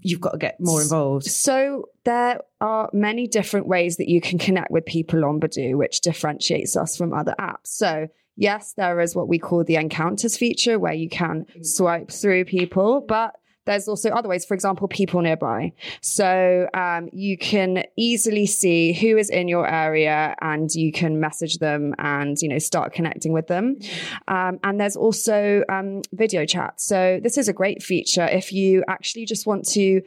You've 0.00 0.20
got 0.20 0.32
to 0.32 0.38
get 0.38 0.56
more 0.60 0.82
involved. 0.82 1.26
So 1.26 1.88
there 2.04 2.40
are 2.60 2.88
many 2.92 3.26
different 3.26 3.66
ways 3.66 3.96
that 3.96 4.08
you 4.08 4.20
can 4.20 4.38
connect 4.38 4.70
with 4.70 4.86
people 4.86 5.24
on 5.24 5.40
Badoo, 5.40 5.76
which 5.76 6.00
differentiates 6.00 6.76
us 6.76 6.96
from 6.96 7.12
other 7.12 7.34
apps. 7.38 7.66
So 7.66 8.08
yes, 8.36 8.72
there 8.74 9.00
is 9.00 9.14
what 9.14 9.28
we 9.28 9.38
call 9.38 9.64
the 9.64 9.76
encounters 9.76 10.36
feature 10.36 10.78
where 10.78 10.94
you 10.94 11.08
can 11.08 11.44
mm. 11.44 11.66
swipe 11.66 12.10
through 12.10 12.44
people, 12.46 13.00
but 13.00 13.37
there's 13.68 13.86
also 13.86 14.10
other 14.10 14.28
ways. 14.28 14.44
For 14.44 14.54
example, 14.54 14.88
people 14.88 15.20
nearby. 15.20 15.72
So 16.00 16.68
um, 16.74 17.10
you 17.12 17.36
can 17.36 17.84
easily 17.96 18.46
see 18.46 18.92
who 18.92 19.16
is 19.16 19.30
in 19.30 19.46
your 19.46 19.68
area, 19.68 20.34
and 20.40 20.74
you 20.74 20.90
can 20.90 21.20
message 21.20 21.58
them 21.58 21.94
and 21.98 22.36
you 22.40 22.48
know 22.48 22.58
start 22.58 22.92
connecting 22.92 23.32
with 23.32 23.46
them. 23.46 23.78
Um, 24.26 24.58
and 24.64 24.80
there's 24.80 24.96
also 24.96 25.62
um, 25.68 26.02
video 26.12 26.46
chat. 26.46 26.80
So 26.80 27.20
this 27.22 27.36
is 27.36 27.48
a 27.48 27.52
great 27.52 27.82
feature 27.82 28.26
if 28.26 28.52
you 28.52 28.84
actually 28.88 29.26
just 29.26 29.46
want 29.46 29.66
to, 29.68 30.02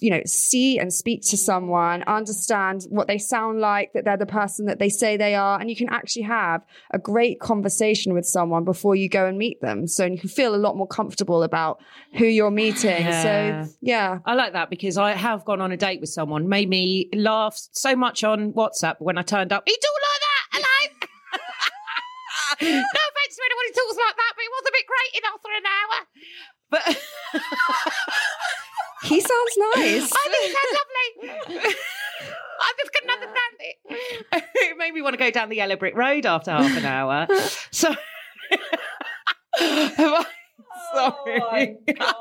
you 0.00 0.10
know, 0.10 0.22
see 0.26 0.78
and 0.78 0.92
speak 0.92 1.22
to 1.22 1.36
someone, 1.36 2.02
understand 2.06 2.86
what 2.88 3.06
they 3.06 3.18
sound 3.18 3.60
like, 3.60 3.92
that 3.92 4.04
they're 4.04 4.16
the 4.16 4.26
person 4.26 4.66
that 4.66 4.78
they 4.78 4.88
say 4.88 5.16
they 5.16 5.34
are, 5.34 5.60
and 5.60 5.70
you 5.70 5.76
can 5.76 5.88
actually 5.90 6.22
have 6.22 6.64
a 6.92 6.98
great 6.98 7.38
conversation 7.40 8.14
with 8.14 8.26
someone 8.26 8.64
before 8.64 8.96
you 8.96 9.08
go 9.08 9.26
and 9.26 9.38
meet 9.38 9.60
them. 9.60 9.86
So 9.86 10.04
you 10.04 10.18
can 10.18 10.28
feel 10.28 10.54
a 10.54 10.56
lot 10.66 10.76
more 10.76 10.86
comfortable 10.86 11.42
about 11.42 11.80
who 12.14 12.26
you're 12.26 12.50
meeting. 12.50 12.95
Yeah. 13.00 13.64
So 13.64 13.74
yeah. 13.80 14.18
I 14.24 14.34
like 14.34 14.52
that 14.54 14.70
because 14.70 14.96
I 14.98 15.12
have 15.12 15.44
gone 15.44 15.60
on 15.60 15.72
a 15.72 15.76
date 15.76 16.00
with 16.00 16.10
someone, 16.10 16.48
made 16.48 16.68
me 16.68 17.08
laugh 17.14 17.58
so 17.72 17.94
much 17.96 18.24
on 18.24 18.52
WhatsApp 18.52 18.96
when 18.98 19.18
I 19.18 19.22
turned 19.22 19.52
up. 19.52 19.64
He 19.66 19.72
talked 19.72 20.00
like 20.02 20.20
that. 20.20 20.48
Hello. 20.52 20.78
no 22.62 22.78
offense 22.78 23.36
to 23.36 23.42
anyone 23.44 23.64
who 23.66 23.72
talks 23.74 23.96
like 23.96 24.16
that, 24.16 24.32
but 24.36 24.42
it 24.44 24.50
was 24.50 24.64
a 24.66 24.72
bit 24.72 24.86
great 24.86 25.12
in 25.16 25.24
after 25.32 25.50
an 25.56 25.66
hour. 25.76 25.96
But 26.70 26.82
He 29.06 29.20
sounds 29.20 29.56
nice. 29.76 30.12
I 30.12 30.28
think 30.30 30.56
sounds 30.56 30.74
lovely. 30.80 31.74
I 32.58 32.72
just 32.78 32.92
couldn't 32.92 33.10
understand 33.10 33.56
it. 33.60 33.76
It 34.58 34.76
made 34.78 34.92
me 34.94 35.02
want 35.02 35.14
to 35.14 35.18
go 35.18 35.30
down 35.30 35.48
the 35.48 35.56
yellow 35.56 35.76
brick 35.76 35.94
road 35.94 36.26
after 36.26 36.50
half 36.50 36.76
an 36.76 36.84
hour. 36.84 37.26
So, 37.70 37.94
oh 39.60 40.24
sorry. 40.92 41.76
Everyone 41.88 42.14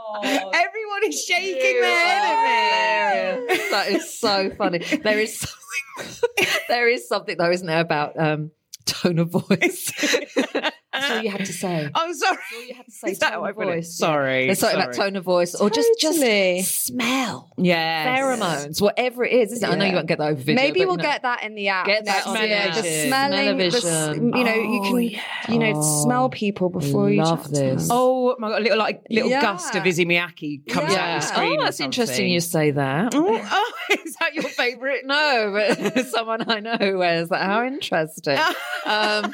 shaking 1.16 1.82
their 1.82 2.00
head 2.08 2.24
at 2.24 3.40
me. 3.48 3.58
that 3.72 3.88
is 3.90 4.20
so 4.20 4.50
funny. 4.58 4.80
There 4.80 5.20
is 5.20 5.38
something, 5.38 6.48
there 6.70 6.88
is 6.90 7.08
something 7.08 7.38
though, 7.38 7.52
isn't 7.52 7.68
there, 7.68 7.82
about 7.82 8.20
um, 8.20 8.52
tone 8.86 9.20
of 9.20 9.30
voice? 9.30 9.92
That's 11.02 11.12
all 11.12 11.22
you 11.22 11.30
had 11.30 11.46
to 11.46 11.54
say. 11.54 11.90
I'm 11.96 12.14
sorry. 12.14 12.38
All 12.56 12.64
you 12.64 12.74
had 12.75 12.86
to 12.86 12.92
say 12.92 13.12
Is 13.12 13.20
that 13.20 13.32
tone 13.32 13.40
how 13.40 13.46
I 13.46 13.50
of 13.52 13.56
put 13.56 13.68
it? 13.68 13.75
voice. 13.75 13.98
Sorry, 13.98 14.46
There's 14.46 14.60
something 14.60 14.80
about 14.82 14.96
sorry. 14.96 15.10
tone 15.10 15.16
of 15.18 15.24
voice, 15.24 15.56
or 15.56 15.70
just 15.70 15.90
Totally. 16.02 16.60
just 16.62 16.86
smell. 16.88 17.52
Yeah. 17.58 18.18
Pheromones, 18.18 18.82
whatever 18.82 19.24
it 19.25 19.34
is, 19.34 19.52
isn't 19.54 19.68
it? 19.70 19.72
I 19.72 19.75
know 19.78 19.86
you 19.86 19.94
won't 19.96 20.08
get 20.08 20.18
that 20.20 20.32
over 20.32 20.42
video. 20.42 20.56
Maybe 20.56 20.80
we'll 20.82 20.92
you 20.94 20.98
know. 20.98 21.04
get 21.04 21.22
that 21.24 21.44
in 21.44 21.56
the 21.56 21.68
app. 21.70 21.86
Get 21.86 22.06
that 22.06 22.14
next 22.25 22.28
on 22.28 22.36
year. 22.48 22.72
the 22.75 22.82
The 22.82 23.08
smelling, 23.08 23.58
the 23.58 23.72
Smell-o-vision. 23.72 24.34
you 24.38 24.44
know, 24.44 24.54
you 24.54 24.80
Oh, 24.82 24.90
can, 24.92 25.02
yeah. 25.02 25.20
you 25.50 25.60
know, 25.60 25.74
Oh, 25.75 26.04
smell 26.04 26.30
people 26.30 26.70
before 26.70 27.10
you 27.10 27.24
love 27.24 27.50
this. 27.50 27.84
them. 27.88 27.88
Oh 27.92 28.36
my 28.40 28.50
god! 28.50 28.62
A 28.62 28.64
little 28.64 28.78
like 28.78 29.04
little 29.10 29.30
Yeah. 29.30 29.42
gust 29.42 29.75
of 29.75 29.86
Issey 29.86 30.06
Miyake 30.06 30.68
comes 30.68 30.92
out 30.92 30.96
Yeah. 30.96 31.16
of 31.18 31.22
the 31.22 31.28
screen. 31.28 31.58
Oh, 31.60 31.62
or 31.62 31.66
that's 31.66 31.80
interesting. 31.80 32.28
You 32.30 32.40
say 32.40 32.72
that. 32.72 33.14
Oh, 33.16 33.40
oh, 33.44 33.72
is 34.06 34.16
that 34.20 34.34
your 34.34 34.44
favourite? 34.44 35.06
No, 35.06 35.52
but 35.54 36.06
someone 36.08 36.50
I 36.50 36.60
know 36.60 36.78
who 36.80 36.98
wears 36.98 37.30
that. 37.30 37.42
How 37.44 37.64
interesting. 37.66 38.38
um, 38.38 38.46
shh, 38.86 38.86
I've 38.86 39.32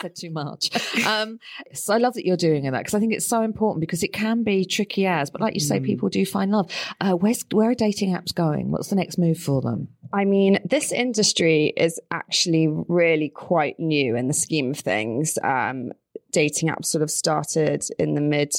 said 0.00 0.14
too 0.16 0.30
much. 0.30 0.70
Um, 1.06 1.38
so 1.72 1.94
I 1.94 1.98
love 1.98 2.14
that 2.14 2.24
you're 2.26 2.36
doing 2.36 2.64
that 2.64 2.78
because 2.78 2.94
I 2.94 3.00
think 3.00 3.12
it's 3.12 3.26
so 3.26 3.42
important 3.42 3.80
because 3.80 4.02
it 4.02 4.12
can 4.12 4.42
be 4.44 4.64
tricky 4.64 5.06
as, 5.06 5.30
but 5.30 5.40
like 5.40 5.54
you 5.54 5.60
say, 5.60 5.80
Mm. 5.80 5.84
people 5.84 6.08
do 6.08 6.24
find 6.24 6.50
love. 6.50 6.70
Uh, 7.00 7.12
where's 7.12 7.44
where 7.52 7.70
are 7.70 7.74
dating 7.74 8.14
apps 8.14 8.34
going? 8.34 8.70
What's 8.70 8.88
the 8.88 8.96
next 8.96 9.18
move 9.18 9.38
for 9.38 9.60
them? 9.60 9.88
I 10.12 10.24
mean, 10.24 10.58
this 10.64 10.92
industry 10.92 11.72
is 11.76 12.00
actually 12.10 12.68
really 12.88 13.28
quite 13.28 13.78
new 13.78 14.16
in 14.16 14.28
the 14.28 14.34
scheme 14.34 14.70
of 14.70 14.78
things. 14.78 15.38
Um, 15.42 15.92
dating 16.32 16.68
apps 16.68 16.86
sort 16.86 17.02
of 17.02 17.10
started 17.10 17.84
in 17.98 18.14
the 18.14 18.20
mid 18.20 18.52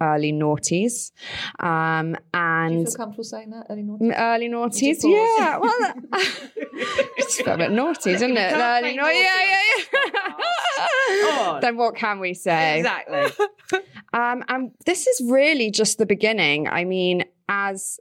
early 0.00 0.32
noughties. 0.32 1.12
Um, 1.60 2.16
and 2.34 2.84
comfortable 2.96 3.22
saying 3.22 3.50
that? 3.50 3.66
Early 3.70 3.82
Mm, 3.84 4.14
Early 4.18 4.48
noughties, 4.48 4.98
yeah. 5.04 5.58
Well, 5.58 5.94
it's 7.16 7.38
a 7.46 7.56
bit 7.56 7.70
naughty, 7.70 8.10
isn't 8.10 8.36
it? 8.36 8.52
Early 8.52 8.90
say 8.90 8.96
nau- 8.96 9.06
yeah, 9.08 9.22
yeah, 9.22 9.60
yeah. 9.94 10.32
then 11.60 11.76
what 11.76 11.96
can 11.96 12.20
we 12.20 12.34
say? 12.34 12.78
Exactly. 12.78 13.46
Um, 14.14 14.44
and 14.48 14.72
this 14.84 15.06
is 15.06 15.22
really 15.30 15.70
just 15.70 15.96
the 15.96 16.04
beginning. 16.04 16.68
I 16.68 16.84
mean, 16.84 17.24
as 17.48 17.98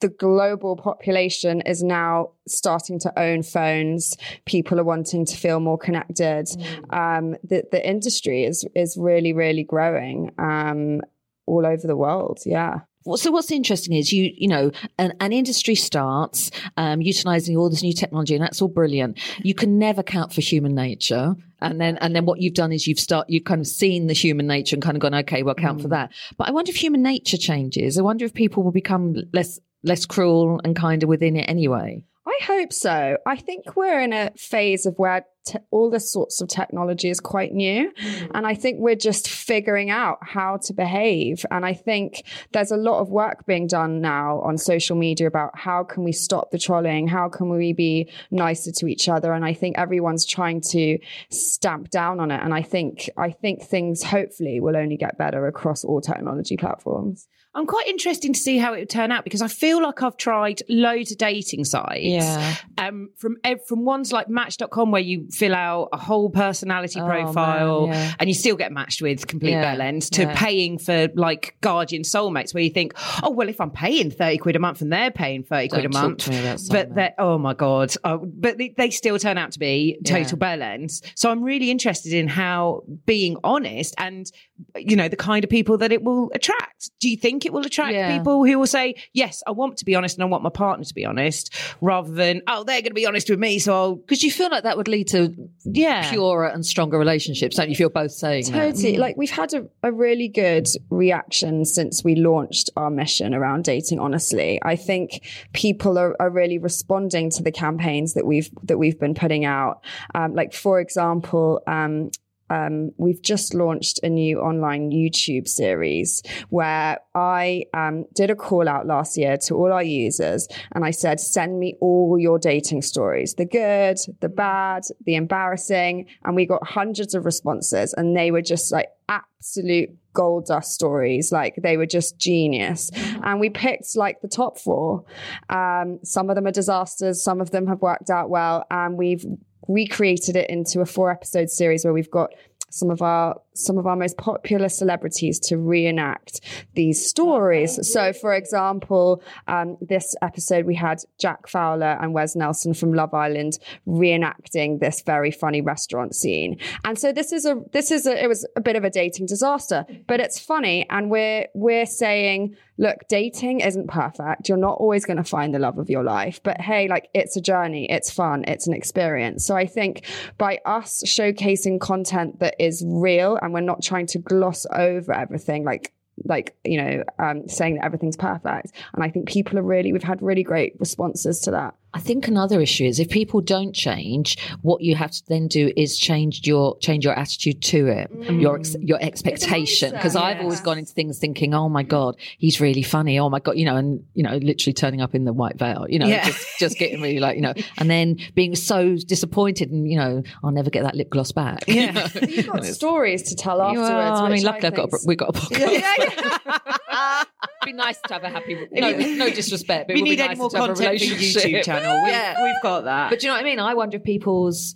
the 0.00 0.08
global 0.08 0.76
population 0.76 1.60
is 1.62 1.82
now 1.82 2.30
starting 2.48 2.98
to 3.00 3.18
own 3.18 3.42
phones, 3.42 4.16
people 4.46 4.80
are 4.80 4.84
wanting 4.84 5.24
to 5.26 5.36
feel 5.36 5.60
more 5.60 5.78
connected. 5.78 6.48
Um, 6.90 7.36
the 7.44 7.64
the 7.70 7.86
industry 7.86 8.44
is 8.44 8.64
is 8.74 8.96
really 8.98 9.32
really 9.32 9.64
growing 9.64 10.30
um, 10.38 11.00
all 11.46 11.66
over 11.66 11.86
the 11.86 11.96
world. 11.96 12.40
Yeah. 12.44 12.80
So 13.16 13.32
what's 13.32 13.50
interesting 13.50 13.96
is 13.96 14.12
you, 14.12 14.32
you 14.36 14.46
know, 14.46 14.70
an, 14.96 15.12
an 15.18 15.32
industry 15.32 15.74
starts 15.74 16.52
um, 16.76 17.00
utilizing 17.00 17.56
all 17.56 17.68
this 17.68 17.82
new 17.82 17.92
technology, 17.92 18.34
and 18.34 18.44
that's 18.44 18.62
all 18.62 18.68
brilliant. 18.68 19.18
You 19.42 19.54
can 19.54 19.76
never 19.76 20.04
count 20.04 20.32
for 20.32 20.40
human 20.40 20.74
nature, 20.74 21.34
and 21.62 21.80
then 21.80 21.96
and 21.98 22.14
then 22.14 22.24
what 22.24 22.40
you've 22.40 22.54
done 22.54 22.72
is 22.72 22.86
you've 22.86 23.00
start 23.00 23.28
you've 23.28 23.44
kind 23.44 23.60
of 23.60 23.66
seen 23.66 24.06
the 24.06 24.12
human 24.12 24.46
nature 24.46 24.76
and 24.76 24.82
kind 24.82 24.96
of 24.96 25.00
gone, 25.00 25.14
okay, 25.14 25.42
well, 25.42 25.54
count 25.54 25.80
for 25.80 25.88
mm. 25.88 25.92
that. 25.92 26.12
But 26.36 26.48
I 26.48 26.52
wonder 26.52 26.70
if 26.70 26.76
human 26.76 27.02
nature 27.02 27.36
changes. 27.36 27.98
I 27.98 28.02
wonder 28.02 28.24
if 28.24 28.34
people 28.34 28.62
will 28.62 28.72
become 28.72 29.16
less 29.32 29.58
less 29.82 30.06
cruel 30.06 30.60
and 30.64 30.76
kinder 30.76 31.06
within 31.06 31.36
it 31.36 31.48
anyway. 31.48 32.04
I 32.26 32.38
hope 32.44 32.72
so. 32.72 33.16
I 33.26 33.36
think 33.36 33.76
we're 33.76 34.00
in 34.00 34.12
a 34.12 34.30
phase 34.36 34.86
of 34.86 34.96
where 34.96 35.26
te- 35.44 35.58
all 35.70 35.90
this 35.90 36.12
sorts 36.12 36.40
of 36.40 36.48
technology 36.48 37.10
is 37.10 37.20
quite 37.20 37.52
new. 37.52 37.92
And 38.34 38.46
I 38.46 38.54
think 38.54 38.78
we're 38.80 38.96
just 38.96 39.28
figuring 39.28 39.90
out 39.90 40.18
how 40.22 40.58
to 40.64 40.72
behave. 40.72 41.44
And 41.50 41.64
I 41.64 41.74
think 41.74 42.24
there's 42.52 42.70
a 42.70 42.76
lot 42.76 43.00
of 43.00 43.10
work 43.10 43.46
being 43.46 43.66
done 43.66 44.00
now 44.00 44.40
on 44.40 44.58
social 44.58 44.96
media 44.96 45.26
about 45.26 45.58
how 45.58 45.84
can 45.84 46.04
we 46.04 46.12
stop 46.12 46.50
the 46.50 46.58
trolling? 46.58 47.08
How 47.08 47.28
can 47.28 47.48
we 47.48 47.72
be 47.72 48.10
nicer 48.30 48.72
to 48.72 48.86
each 48.86 49.08
other? 49.08 49.32
And 49.32 49.44
I 49.44 49.54
think 49.54 49.78
everyone's 49.78 50.26
trying 50.26 50.60
to 50.70 50.98
stamp 51.30 51.90
down 51.90 52.20
on 52.20 52.30
it. 52.30 52.40
And 52.42 52.54
I 52.54 52.62
think, 52.62 53.10
I 53.16 53.30
think 53.30 53.62
things 53.62 54.02
hopefully 54.02 54.60
will 54.60 54.76
only 54.76 54.96
get 54.96 55.18
better 55.18 55.46
across 55.46 55.84
all 55.84 56.00
technology 56.00 56.56
platforms. 56.56 57.28
I'm 57.54 57.66
quite 57.66 57.86
interested 57.86 58.32
to 58.32 58.40
see 58.40 58.56
how 58.56 58.72
it 58.72 58.80
would 58.80 58.90
turn 58.90 59.12
out 59.12 59.24
because 59.24 59.42
I 59.42 59.48
feel 59.48 59.82
like 59.82 60.02
I've 60.02 60.16
tried 60.16 60.62
loads 60.70 61.12
of 61.12 61.18
dating 61.18 61.64
sites. 61.64 62.00
Yeah. 62.02 62.56
Um, 62.78 63.10
from 63.18 63.36
from 63.68 63.84
ones 63.84 64.10
like 64.10 64.28
Match.com 64.28 64.90
where 64.90 65.02
you 65.02 65.26
fill 65.32 65.54
out 65.54 65.88
a 65.92 65.96
whole 65.96 66.30
personality 66.30 67.00
Oh, 67.00 67.06
profile 67.06 67.86
man, 67.86 67.94
yeah. 67.94 68.12
and 68.18 68.28
you 68.28 68.34
still 68.34 68.56
get 68.56 68.70
matched 68.72 69.00
with 69.02 69.26
complete 69.26 69.52
Yeah, 69.52 69.74
bell 69.74 69.80
ends 69.80 70.10
to 70.10 70.22
yeah. 70.22 70.34
paying 70.36 70.78
for 70.78 71.08
like 71.14 71.56
guardian 71.60 72.02
soulmates 72.02 72.52
where 72.54 72.62
you 72.62 72.70
think, 72.70 72.92
oh 73.22 73.30
well, 73.30 73.48
if 73.48 73.60
I'm 73.60 73.70
paying 73.70 74.10
thirty 74.10 74.38
quid 74.38 74.56
a 74.56 74.58
month 74.58 74.82
and 74.82 74.92
they're 74.92 75.10
paying 75.10 75.42
thirty 75.42 75.68
quid 75.68 75.84
a 75.86 75.88
Don't 75.88 76.02
month, 76.02 76.18
to 76.24 76.30
me 76.30 76.40
about 76.40 76.60
but 76.70 76.90
soulmates. 76.90 76.94
they 76.94 77.10
oh 77.18 77.38
my 77.38 77.54
god, 77.54 77.94
oh, 78.04 78.18
but 78.18 78.58
they, 78.58 78.74
they 78.76 78.90
still 78.90 79.18
turn 79.18 79.38
out 79.38 79.52
to 79.52 79.58
be 79.58 79.98
total 80.06 80.36
bell 80.38 80.62
ends. 80.62 81.02
So 81.14 81.30
I'm 81.30 81.42
really 81.42 81.70
interested 81.70 82.12
in 82.12 82.28
how 82.28 82.82
being 83.06 83.36
honest 83.42 83.94
and 83.98 84.30
you 84.76 84.96
know 84.96 85.08
the 85.08 85.16
kind 85.16 85.44
of 85.44 85.50
people 85.50 85.78
that 85.78 85.92
it 85.92 86.02
will 86.02 86.30
attract. 86.34 86.90
Do 87.00 87.08
you 87.08 87.16
think 87.16 87.44
it 87.46 87.52
will 87.52 87.64
attract 87.64 87.92
Yeah. 87.94 88.16
people 88.16 88.44
who 88.44 88.58
will 88.58 88.66
say, 88.66 88.94
yes, 89.12 89.42
I 89.46 89.50
want 89.52 89.76
to 89.78 89.84
be 89.84 89.94
honest 89.94 90.16
and 90.16 90.22
I 90.22 90.26
want 90.26 90.42
my 90.42 90.50
partner 90.50 90.84
to 90.84 90.94
be 90.94 91.04
honest, 91.04 91.54
rather 91.80 92.12
than 92.12 92.42
oh 92.46 92.64
they're 92.64 92.80
going 92.80 92.90
to 92.90 92.94
be 92.94 93.06
honest 93.06 93.28
with 93.30 93.38
me, 93.38 93.58
so 93.58 93.74
I'll 93.74 93.96
Because 93.96 94.22
you 94.22 94.30
feel 94.30 94.50
like 94.50 94.64
that 94.64 94.76
would 94.76 94.88
lead 94.88 95.08
to 95.08 95.34
yeah. 95.64 96.10
purer 96.10 96.46
and 96.46 96.64
stronger 96.64 96.98
relationships, 96.98 97.56
don't 97.56 97.68
you? 97.68 97.76
Feel 97.76 97.90
both 97.90 98.12
saying 98.12 98.44
that. 98.46 98.74
Totally. 98.74 98.96
Like 98.96 99.16
we've 99.16 99.30
had 99.30 99.54
a, 99.54 99.66
a 99.82 99.92
really 99.92 100.28
good 100.28 100.66
reaction 100.90 101.64
since 101.64 102.04
we 102.04 102.14
launched 102.14 102.70
our 102.76 102.90
mission 102.90 103.34
around 103.34 103.64
dating 103.64 103.98
honestly. 103.98 104.60
I 104.62 104.76
think 104.76 105.22
people 105.52 105.98
are, 105.98 106.16
are 106.20 106.30
really 106.30 106.58
responding 106.58 107.30
to 107.30 107.42
the 107.42 107.52
campaigns 107.52 108.14
that 108.14 108.26
we've 108.26 108.50
that 108.64 108.78
we've 108.78 108.98
been 108.98 109.14
putting 109.14 109.44
out. 109.44 109.82
Um, 110.14 110.34
like 110.34 110.52
for 110.52 110.80
example, 110.80 111.62
um, 111.66 112.10
um, 112.52 112.92
we've 112.98 113.22
just 113.22 113.54
launched 113.54 114.00
a 114.02 114.10
new 114.10 114.38
online 114.40 114.90
YouTube 114.90 115.48
series 115.48 116.22
where 116.50 116.98
I 117.14 117.64
um, 117.72 118.04
did 118.14 118.28
a 118.28 118.36
call 118.36 118.68
out 118.68 118.86
last 118.86 119.16
year 119.16 119.38
to 119.46 119.54
all 119.54 119.72
our 119.72 119.82
users 119.82 120.46
and 120.72 120.84
I 120.84 120.90
said, 120.90 121.18
send 121.18 121.58
me 121.58 121.76
all 121.80 122.18
your 122.18 122.38
dating 122.38 122.82
stories 122.82 123.34
the 123.34 123.46
good, 123.46 123.96
the 124.20 124.28
bad, 124.28 124.82
the 125.06 125.14
embarrassing. 125.14 126.06
And 126.24 126.36
we 126.36 126.44
got 126.44 126.66
hundreds 126.66 127.14
of 127.14 127.24
responses 127.24 127.94
and 127.94 128.14
they 128.14 128.30
were 128.30 128.42
just 128.42 128.70
like 128.70 128.88
absolute 129.08 129.90
gold 130.12 130.46
dust 130.46 130.72
stories. 130.72 131.32
Like 131.32 131.56
they 131.56 131.78
were 131.78 131.86
just 131.86 132.18
genius. 132.18 132.90
And 133.22 133.40
we 133.40 133.48
picked 133.48 133.96
like 133.96 134.20
the 134.20 134.28
top 134.28 134.58
four. 134.58 135.04
Um, 135.48 136.00
some 136.04 136.28
of 136.28 136.36
them 136.36 136.46
are 136.46 136.52
disasters, 136.52 137.22
some 137.22 137.40
of 137.40 137.50
them 137.50 137.66
have 137.68 137.80
worked 137.80 138.10
out 138.10 138.28
well. 138.28 138.66
And 138.70 138.98
we've 138.98 139.24
recreated 139.68 140.36
it 140.36 140.50
into 140.50 140.80
a 140.80 140.86
four 140.86 141.10
episode 141.10 141.50
series 141.50 141.84
where 141.84 141.92
we've 141.94 142.10
got 142.10 142.30
some 142.72 142.90
of 142.90 143.02
our 143.02 143.40
some 143.54 143.76
of 143.76 143.86
our 143.86 143.96
most 143.96 144.16
popular 144.16 144.68
celebrities 144.68 145.38
to 145.38 145.58
reenact 145.58 146.40
these 146.74 147.06
stories. 147.06 147.78
So, 147.92 148.14
for 148.14 148.32
example, 148.32 149.22
um, 149.46 149.76
this 149.82 150.16
episode 150.22 150.64
we 150.64 150.74
had 150.74 150.98
Jack 151.20 151.48
Fowler 151.48 151.98
and 152.00 152.14
Wes 152.14 152.34
Nelson 152.34 152.72
from 152.72 152.94
Love 152.94 153.12
Island 153.12 153.58
reenacting 153.86 154.80
this 154.80 155.02
very 155.02 155.30
funny 155.30 155.60
restaurant 155.60 156.14
scene. 156.14 156.58
And 156.84 156.98
so 156.98 157.12
this 157.12 157.30
is 157.30 157.44
a 157.44 157.60
this 157.72 157.90
is 157.90 158.06
a 158.06 158.22
it 158.22 158.28
was 158.28 158.46
a 158.56 158.60
bit 158.60 158.76
of 158.76 158.84
a 158.84 158.90
dating 158.90 159.26
disaster, 159.26 159.84
but 160.06 160.20
it's 160.20 160.38
funny, 160.38 160.86
and 160.88 161.10
we're 161.10 161.46
we're 161.54 161.86
saying 161.86 162.56
look, 162.78 162.98
dating 163.08 163.60
isn't 163.60 163.88
perfect. 163.88 164.48
You're 164.48 164.58
not 164.58 164.78
always 164.78 165.04
going 165.04 165.18
to 165.18 165.24
find 165.24 165.54
the 165.54 165.58
love 165.58 165.78
of 165.78 165.90
your 165.90 166.04
life, 166.04 166.40
but 166.42 166.60
hey, 166.60 166.88
like 166.88 167.08
it's 167.14 167.36
a 167.36 167.40
journey, 167.40 167.90
it's 167.90 168.10
fun, 168.10 168.44
it's 168.46 168.66
an 168.66 168.74
experience. 168.74 169.44
So 169.44 169.56
I 169.56 169.66
think 169.66 170.04
by 170.38 170.58
us 170.64 171.02
showcasing 171.04 171.80
content 171.80 172.40
that 172.40 172.56
is 172.58 172.84
real 172.86 173.38
and 173.40 173.52
we're 173.52 173.60
not 173.60 173.82
trying 173.82 174.06
to 174.08 174.18
gloss 174.18 174.66
over 174.72 175.12
everything, 175.12 175.64
like 175.64 175.92
like 176.24 176.54
you 176.64 176.76
know 176.76 177.02
um, 177.18 177.48
saying 177.48 177.76
that 177.76 177.84
everything's 177.84 178.18
perfect 178.18 178.72
and 178.92 179.02
i 179.02 179.08
think 179.08 179.26
people 179.26 179.58
are 179.58 179.62
really 179.62 179.92
we've 179.92 180.02
had 180.02 180.20
really 180.20 180.42
great 180.42 180.74
responses 180.78 181.40
to 181.40 181.50
that 181.50 181.74
I 181.94 182.00
think 182.00 182.26
another 182.26 182.60
issue 182.60 182.84
is 182.84 182.98
if 182.98 183.08
people 183.10 183.40
don't 183.42 183.74
change, 183.74 184.38
what 184.62 184.80
you 184.80 184.94
have 184.94 185.10
to 185.10 185.22
then 185.28 185.46
do 185.48 185.70
is 185.76 185.98
change 185.98 186.46
your 186.46 186.78
change 186.78 187.04
your 187.04 187.14
attitude 187.18 187.60
to 187.62 187.86
it, 187.88 188.10
mm. 188.12 188.40
your 188.40 188.56
ex, 188.58 188.74
your 188.80 188.98
expectation. 189.02 189.92
Because 189.92 190.16
I've 190.16 190.40
always 190.40 190.60
gone 190.60 190.78
into 190.78 190.92
things 190.92 191.18
thinking, 191.18 191.52
"Oh 191.54 191.68
my 191.68 191.82
god, 191.82 192.16
he's 192.38 192.60
really 192.60 192.82
funny. 192.82 193.18
Oh 193.18 193.28
my 193.28 193.40
god, 193.40 193.58
you 193.58 193.64
know," 193.66 193.76
and 193.76 194.04
you 194.14 194.22
know, 194.22 194.36
literally 194.38 194.72
turning 194.72 195.00
up 195.02 195.14
in 195.14 195.24
the 195.24 195.32
white 195.32 195.58
veil, 195.58 195.86
you 195.88 195.98
know, 195.98 196.06
Yeah. 196.06 196.24
just 196.24 196.46
just 196.58 196.78
getting 196.78 197.02
really 197.02 197.20
like, 197.20 197.36
you 197.36 197.42
know, 197.42 197.52
and 197.78 197.90
then 197.90 198.16
being 198.34 198.56
so 198.56 198.96
disappointed, 198.96 199.70
and 199.70 199.86
you 199.90 199.98
know, 199.98 200.22
I'll 200.42 200.50
never 200.50 200.70
get 200.70 200.84
that 200.84 200.94
lip 200.94 201.10
gloss 201.10 201.32
back. 201.32 201.68
you 201.68 201.74
Yeah. 201.74 201.90
know? 201.92 202.08
you've 202.26 202.46
got 202.46 202.64
stories 202.64 203.22
to 203.24 203.36
tell 203.36 203.60
afterwards 203.60 203.90
Well, 203.90 204.16
I 204.24 204.28
mean, 204.30 204.44
luckily 204.44 204.66
I've 204.68 204.74
got 204.74 204.84
a, 204.88 204.90
think's- 204.90 205.06
we 205.06 205.16
got 205.16 205.28
a 205.30 205.32
podcast. 205.38 205.58
yeah, 205.60 205.70
yeah. 205.98 207.22
It'd 207.22 207.66
be 207.66 207.72
nice 207.72 207.98
to 208.06 208.14
have 208.14 208.24
a 208.24 208.28
happy. 208.30 208.66
No, 208.72 208.90
no 208.92 209.30
disrespect, 209.30 209.88
but 209.88 209.94
we 209.94 210.00
it 210.00 210.02
would 210.02 210.08
need 210.10 210.16
be 210.16 210.22
any 210.22 210.34
more 210.36 210.50
to 210.50 210.56
have 210.56 210.70
a 210.70 210.74
content 210.74 211.00
for. 211.00 211.06
YouTube 211.06 211.64
channel. 211.64 211.81
We've, 212.04 212.12
Yeah. 212.12 212.42
we've 212.42 212.62
got 212.62 212.84
that. 212.84 213.10
But 213.10 213.20
do 213.20 213.26
you 213.26 213.30
know 213.32 213.36
what 213.36 213.42
I 213.42 213.48
mean? 213.48 213.58
I 213.58 213.74
wonder 213.74 213.96
if 213.96 214.04
people's 214.04 214.74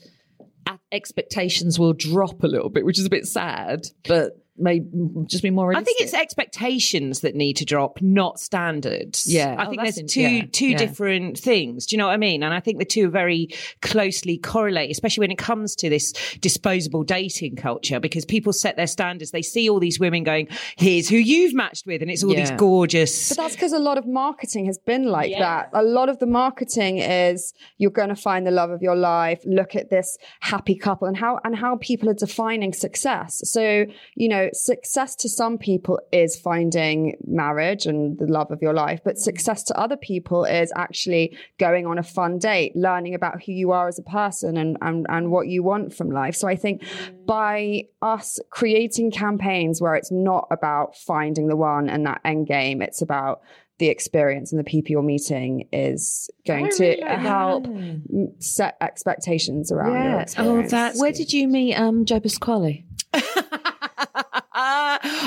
expectations 0.92 1.78
will 1.78 1.92
drop 1.92 2.42
a 2.42 2.46
little 2.46 2.70
bit, 2.70 2.84
which 2.84 2.98
is 2.98 3.06
a 3.06 3.10
bit 3.10 3.26
sad, 3.26 3.86
but 4.06 4.32
may 4.58 4.80
just 5.26 5.42
be 5.42 5.50
more 5.50 5.74
I 5.76 5.82
think 5.82 6.00
it's 6.00 6.14
expectations 6.14 7.20
that 7.20 7.34
need 7.34 7.56
to 7.58 7.64
drop, 7.64 8.00
not 8.00 8.38
standards. 8.40 9.24
Yeah. 9.26 9.54
I 9.58 9.66
Oh, 9.66 9.70
think 9.70 9.82
there's 9.82 9.98
in- 9.98 10.06
two 10.06 10.20
yeah, 10.20 10.44
two 10.52 10.68
yeah. 10.68 10.76
different 10.78 11.38
things. 11.38 11.86
Do 11.86 11.96
you 11.96 11.98
know 11.98 12.06
what 12.06 12.12
I 12.12 12.16
mean? 12.18 12.42
And 12.42 12.54
I 12.54 12.60
think 12.60 12.78
the 12.78 12.84
two 12.84 13.06
are 13.06 13.10
very 13.10 13.48
closely 13.82 14.38
correlated, 14.38 14.92
especially 14.92 15.22
when 15.22 15.30
it 15.30 15.38
comes 15.38 15.74
to 15.76 15.88
this 15.90 16.12
disposable 16.40 17.02
dating 17.04 17.56
culture, 17.56 18.00
because 18.00 18.24
people 18.24 18.52
set 18.52 18.76
their 18.76 18.86
standards. 18.86 19.30
They 19.30 19.42
see 19.42 19.68
all 19.68 19.80
these 19.80 19.98
women 20.00 20.24
going, 20.24 20.48
"Here's 20.76 21.08
who 21.08 21.16
you've 21.16 21.54
matched 21.54 21.86
with," 21.86 22.02
and 22.02 22.10
it's 22.10 22.22
all 22.24 22.34
these 22.34 22.50
gorgeous. 22.52 23.28
But 23.30 23.36
that's 23.38 23.54
because 23.56 23.72
a 23.72 23.78
lot 23.78 23.98
of 23.98 24.06
marketing 24.06 24.66
has 24.66 24.78
been 24.78 25.04
like 25.04 25.32
that. 25.38 25.70
A 25.72 25.82
lot 25.82 26.08
of 26.08 26.18
the 26.18 26.26
marketing 26.26 26.98
is 26.98 27.52
you're 27.78 27.90
going 27.90 28.08
to 28.08 28.16
find 28.16 28.46
the 28.46 28.50
love 28.50 28.70
of 28.70 28.82
your 28.82 28.96
life. 28.96 29.42
Look 29.44 29.74
at 29.76 29.90
this 29.90 30.16
happy 30.40 30.74
couple 30.76 31.08
and 31.08 31.16
how 31.16 31.40
and 31.44 31.56
how 31.56 31.76
people 31.76 32.08
are 32.08 32.14
defining 32.14 32.72
success. 32.72 33.40
So 33.44 33.86
you 34.14 34.28
know, 34.28 34.45
success 34.52 35.14
to 35.16 35.28
some 35.28 35.58
people 35.58 35.98
is 36.12 36.36
finding 36.38 37.16
marriage 37.26 37.86
and 37.86 38.18
the 38.18 38.26
love 38.26 38.50
of 38.50 38.62
your 38.62 38.72
life, 38.72 39.00
but 39.04 39.18
success 39.18 39.62
to 39.64 39.78
other 39.78 39.96
people 39.96 40.44
is 40.44 40.72
actually 40.76 41.36
going 41.58 41.86
on 41.86 41.98
a 41.98 42.02
fun 42.02 42.38
date, 42.38 42.74
learning 42.76 43.14
about 43.14 43.42
who 43.42 43.52
you 43.52 43.72
are 43.72 43.88
as 43.88 43.98
a 43.98 44.02
person 44.02 44.56
and 44.56 44.76
and, 44.82 45.06
and 45.08 45.30
what 45.30 45.48
you 45.48 45.62
want 45.62 45.94
from 45.94 46.10
life. 46.10 46.34
So 46.36 46.46
I 46.48 46.56
think 46.56 46.82
by 47.26 47.84
us 48.02 48.38
creating 48.50 49.10
campaigns 49.10 49.80
where 49.80 49.94
it's 49.94 50.10
not 50.12 50.46
about 50.50 50.96
finding 50.96 51.48
the 51.48 51.56
one 51.56 51.88
and 51.88 52.06
that 52.06 52.20
end 52.24 52.46
game, 52.46 52.82
it's 52.82 53.02
about 53.02 53.40
the 53.78 53.88
experience 53.88 54.52
and 54.52 54.58
the 54.58 54.64
people 54.64 54.90
you're 54.92 55.02
meeting 55.02 55.68
is 55.70 56.30
going 56.46 56.70
to 56.76 56.96
help 57.18 57.66
m- 57.66 58.32
set 58.38 58.74
expectations 58.80 59.70
around 59.70 59.92
your 60.02 60.12
Yeah. 60.14 60.20
experience. 60.22 60.68
Oh, 60.68 60.70
that's 60.70 60.98
Where 60.98 61.12
did 61.12 61.30
you 61.34 61.46
meet 61.46 61.74
um, 61.74 62.06
Joe 62.06 62.18
Pasquale? 62.20 62.85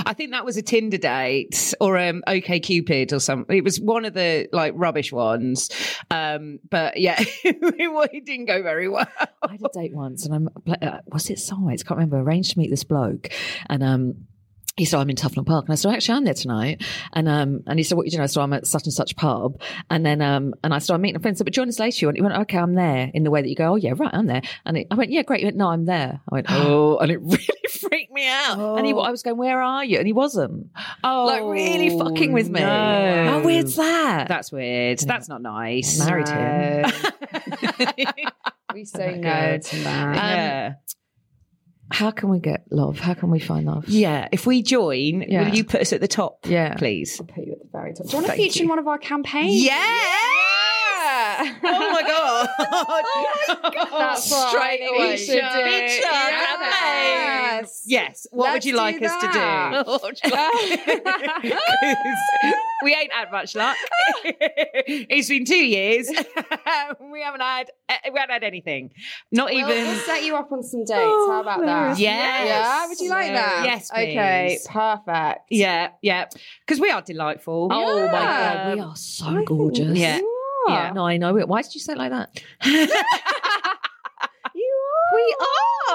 I 0.05 0.13
think 0.15 0.31
that 0.31 0.45
was 0.45 0.57
a 0.57 0.61
Tinder 0.61 0.97
date 0.97 1.73
or 1.79 1.97
um 1.97 2.23
OK 2.27 2.59
Cupid 2.59 3.13
or 3.13 3.19
something. 3.19 3.55
It 3.55 3.63
was 3.63 3.79
one 3.79 4.05
of 4.05 4.13
the 4.13 4.47
like 4.51 4.73
rubbish 4.75 5.11
ones. 5.11 5.69
Um, 6.11 6.59
but 6.69 6.97
yeah, 6.97 7.15
it 7.43 8.25
didn't 8.25 8.45
go 8.45 8.61
very 8.61 8.89
well. 8.89 9.07
I 9.43 9.51
had 9.51 9.61
a 9.61 9.69
date 9.73 9.93
once, 9.93 10.25
and 10.25 10.35
I'm 10.35 10.49
uh, 10.81 10.99
was 11.07 11.29
it 11.29 11.39
Sideways? 11.39 11.83
Can't 11.83 11.97
remember. 11.97 12.19
Arranged 12.19 12.51
to 12.53 12.59
meet 12.59 12.69
this 12.69 12.83
bloke, 12.83 13.29
and 13.69 13.83
um. 13.83 14.27
He 14.79 14.85
said, 14.85 14.99
I'm 14.99 15.09
in 15.09 15.17
Tufnell 15.17 15.45
Park. 15.45 15.65
And 15.65 15.73
I 15.73 15.75
said, 15.75 15.93
actually, 15.93 16.15
I'm 16.15 16.23
there 16.23 16.33
tonight. 16.33 16.83
And, 17.13 17.27
um, 17.27 17.63
and 17.67 17.77
he 17.77 17.83
said, 17.83 17.97
what 17.97 18.05
you 18.05 18.11
doing? 18.11 18.23
I 18.23 18.27
said, 18.27 18.41
I'm 18.41 18.53
at 18.53 18.65
such 18.65 18.85
and 18.85 18.93
such 18.93 19.15
pub. 19.17 19.61
And 19.89 20.05
then, 20.05 20.21
um, 20.21 20.53
and 20.63 20.73
I 20.73 20.79
started 20.79 21.01
meeting 21.01 21.17
a 21.17 21.19
friend. 21.19 21.37
said, 21.37 21.43
but 21.43 21.53
join 21.53 21.67
us 21.67 21.79
later. 21.79 22.07
And 22.07 22.15
he 22.17 22.21
went, 22.21 22.35
okay, 22.35 22.57
I'm 22.57 22.75
there 22.75 23.11
in 23.13 23.23
the 23.23 23.29
way 23.29 23.41
that 23.41 23.49
you 23.49 23.55
go, 23.55 23.73
oh 23.73 23.75
yeah, 23.75 23.93
right, 23.97 24.09
I'm 24.13 24.25
there. 24.27 24.41
And 24.65 24.85
I 24.89 24.95
went, 24.95 25.11
yeah, 25.11 25.23
great. 25.23 25.41
He 25.41 25.45
went, 25.45 25.57
no, 25.57 25.67
I'm 25.67 25.85
there. 25.85 26.21
I 26.31 26.33
went, 26.33 26.47
oh, 26.49 26.97
and 26.99 27.11
it 27.11 27.19
really 27.21 27.47
freaked 27.69 28.13
me 28.13 28.25
out. 28.27 28.77
And 28.77 28.85
he, 28.85 28.93
I 28.93 29.11
was 29.11 29.21
going, 29.21 29.37
where 29.37 29.61
are 29.61 29.83
you? 29.83 29.97
And 29.97 30.07
he 30.07 30.13
wasn't. 30.13 30.69
Oh, 31.03 31.25
Like 31.25 31.43
really 31.43 31.97
fucking 31.99 32.31
with 32.31 32.49
me. 32.49 32.61
no. 32.61 33.25
How 33.29 33.41
weird's 33.43 33.75
that? 33.75 34.27
That's 34.29 34.51
weird. 34.51 34.99
That's 34.99 35.27
not 35.27 35.41
nice. 35.41 35.99
Married 35.99 36.29
him. 36.29 36.89
we 38.73 38.85
say 38.85 39.17
no 39.17 39.57
to 39.57 39.75
that. 39.83 40.15
yeah. 40.15 40.73
How 41.91 42.11
can 42.11 42.29
we 42.29 42.39
get 42.39 42.65
love? 42.71 42.99
How 42.99 43.13
can 43.13 43.31
we 43.31 43.39
find 43.39 43.65
love? 43.65 43.87
yeah. 43.89 44.27
If 44.31 44.45
we 44.45 44.61
join, 44.61 45.23
Yeah. 45.27 45.43
will 45.49 45.55
you 45.55 45.63
put 45.63 45.81
us 45.81 45.91
at 45.93 46.01
the 46.01 46.07
top? 46.07 46.45
Yeah. 46.47 46.75
Please. 46.75 47.17
Put 47.17 47.37
you 47.37 47.53
at 47.53 47.59
the 47.59 47.69
very 47.71 47.93
top. 47.93 48.05
Do 48.07 48.11
you 48.11 48.17
want 48.23 48.27
to 48.27 48.33
feature 48.33 48.59
you. 48.59 48.63
in 48.65 48.69
one 48.69 48.79
of 48.79 48.87
our 48.87 48.97
campaigns? 48.99 49.55
Yeah. 49.63 49.75
Oh 51.39 51.91
my 51.91 52.01
god. 52.03 52.47
Oh 53.91 53.99
That's 53.99 54.29
what 54.31 54.49
Straight 54.49 54.81
away. 54.81 54.97
think 54.97 55.11
we 55.11 55.17
should 55.17 55.41
do. 55.41 55.63
Feature 55.63 56.09
campaign. 56.09 57.59
Yes. 57.59 57.83
Yes. 57.85 58.27
What 58.31 58.45
Let's 58.45 58.53
would 58.55 58.65
you 58.65 58.75
like 58.77 58.95
us 59.01 59.11
that. 59.11 59.21
to 59.21 59.27
do? 59.33 59.39
Oh, 61.59 61.59
we 62.83 62.93
ain't 62.95 63.11
had 63.11 63.31
much 63.31 63.55
luck. 63.55 63.75
it's 64.23 65.29
been 65.29 65.45
two 65.45 65.55
years. 65.55 66.09
we 67.11 67.21
haven't 67.21 67.41
had 67.41 67.71
eh, 67.89 67.95
we 68.13 68.19
haven't 68.19 68.33
had 68.33 68.43
anything. 68.43 68.91
Not 69.31 69.49
We'll, 69.49 69.59
even. 69.69 69.87
we'll 69.87 69.99
set 69.99 70.23
you 70.23 70.35
up 70.35 70.51
on 70.51 70.63
some 70.63 70.81
dates. 70.81 70.91
Oh, 71.03 71.31
How 71.31 71.41
about 71.41 71.61
that? 71.65 71.97
Yes. 71.99 72.47
Yeah, 72.47 72.87
would 72.87 72.99
you 72.99 73.09
like 73.09 73.33
that? 73.33 73.63
Yes, 73.65 73.91
Okay, 73.91 74.59
perfect. 74.69 75.39
Yeah, 75.49 75.89
yeah. 76.01 76.25
Because 76.65 76.79
we 76.79 76.89
are 76.91 77.01
delightful. 77.01 77.69
Oh 77.71 78.05
my 78.05 78.11
god, 78.11 78.73
we 78.75 78.79
are 78.81 78.95
so 78.95 79.43
gorgeous. 79.43 79.97
Yeah. 79.97 80.19
Yeah. 80.71 80.91
No, 80.93 81.05
I 81.05 81.17
know 81.17 81.37
it. 81.37 81.47
Why 81.47 81.61
did 81.61 81.73
you 81.75 81.81
say 81.81 81.93
it 81.93 81.97
like 81.97 82.11
that? 82.11 82.41
You 84.55 84.75
are. 85.11 85.15
We 85.15 85.35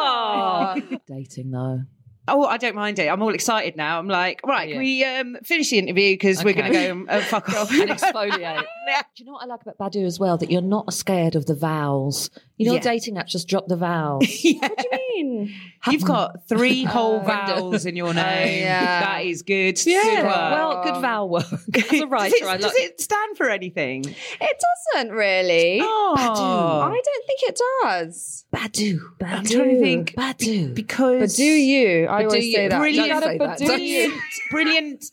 are. 0.01 0.99
Dating 1.07 1.51
though. 1.51 1.83
Oh, 2.27 2.47
I 2.47 2.57
don't 2.57 2.75
mind 2.75 2.99
it. 2.99 3.09
I'm 3.09 3.21
all 3.23 3.35
excited 3.35 3.77
now. 3.77 3.99
I'm 3.99 4.09
like, 4.09 4.41
right, 4.47 4.69
Yeah. 4.69 4.75
can 4.75 4.83
we 4.83 5.05
um, 5.05 5.37
finish 5.45 5.71
the 5.71 5.79
interview 5.79 6.15
because 6.15 6.43
we're 6.43 6.55
going 6.55 6.73
to 6.73 6.79
go 6.79 6.91
and 6.93 7.11
uh, 7.11 7.21
fuck 7.23 7.51
off 7.51 7.71
And 7.71 7.91
exfoliate. 7.91 8.65
Do 9.17 9.23
you 9.23 9.27
know 9.27 9.33
what 9.33 9.43
I 9.43 9.47
like 9.47 9.61
about 9.63 9.79
Badoo 9.79 10.05
as 10.05 10.19
well? 10.19 10.37
That 10.39 10.51
you're 10.51 10.61
not 10.63 10.93
scared 10.93 11.35
of 11.37 11.47
the 11.47 11.55
vowels. 11.55 12.31
You 12.57 12.67
know, 12.67 12.75
Yeah. 12.75 12.81
dating 12.81 13.15
apps 13.17 13.29
just 13.29 13.47
drop 13.49 13.67
the 13.69 13.77
vowels. 13.77 14.25
Yeah. 14.45 14.61
What 14.69 14.79
do 14.79 14.85
you 14.93 15.25
mean? 15.25 15.55
You've 15.91 16.05
got 16.05 16.49
three 16.49 16.85
whole 16.85 17.17
Oh. 17.17 17.27
vowels 17.27 17.85
in 17.87 17.95
your 17.97 18.13
name. 18.15 18.63
yeah. 18.63 19.01
That 19.01 19.25
is 19.27 19.43
good. 19.43 19.85
Yeah. 19.87 20.03
Super. 20.03 20.25
Well, 20.25 20.83
good 20.85 21.01
vowel 21.01 21.29
work. 21.29 21.45
As 21.93 22.01
a 22.01 22.07
writer, 22.07 22.31
does, 22.39 22.41
it, 22.41 22.47
I 22.47 22.57
does 22.57 22.75
it 22.77 23.01
stand 23.01 23.37
for 23.37 23.49
anything? 23.51 24.05
It 24.05 24.63
doesn't 24.95 25.13
really. 25.13 25.81
Oh, 25.83 26.15
I 26.17 27.01
don't 27.05 27.27
think 27.27 27.41
it 27.43 27.61
does. 27.83 28.45
Badoo. 28.55 28.99
Badoo. 29.19 29.33
I'm 29.39 29.45
trying 29.45 29.71
to 29.77 29.81
think. 29.81 30.15
Badoo. 30.15 30.75
because 30.75 31.21
But 31.21 31.37
do 31.37 31.45
you? 31.45 32.07
I 32.14 32.24
always 32.24 32.46
you- 32.46 32.53
say 32.53 32.68
that. 32.68 32.79
Brilliant. 32.79 33.07
You 33.07 33.12
gotta 33.12 33.27
Don't 33.27 33.33
say 33.33 33.38
that. 33.38 33.48
but 33.48 33.59
do 33.59 33.66
Don't 33.66 33.83
you? 33.83 34.20
brilliant, 34.50 35.03
brilliant 35.03 35.05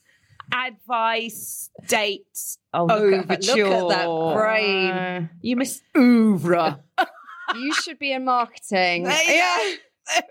advice, 0.54 1.70
dates, 1.88 2.58
Oh, 2.74 2.86
look 2.86 3.30
at, 3.30 3.44
look 3.44 3.58
at 3.58 3.90
that 3.90 4.34
brain. 4.36 4.92
Uh, 4.92 5.28
You 5.42 5.56
miss. 5.58 5.82
oeuvre. 5.96 6.80
you 7.56 7.74
should 7.74 8.00
be 8.00 8.12
in 8.14 8.26
marketing. 8.26 9.06
yeah. 9.06 9.58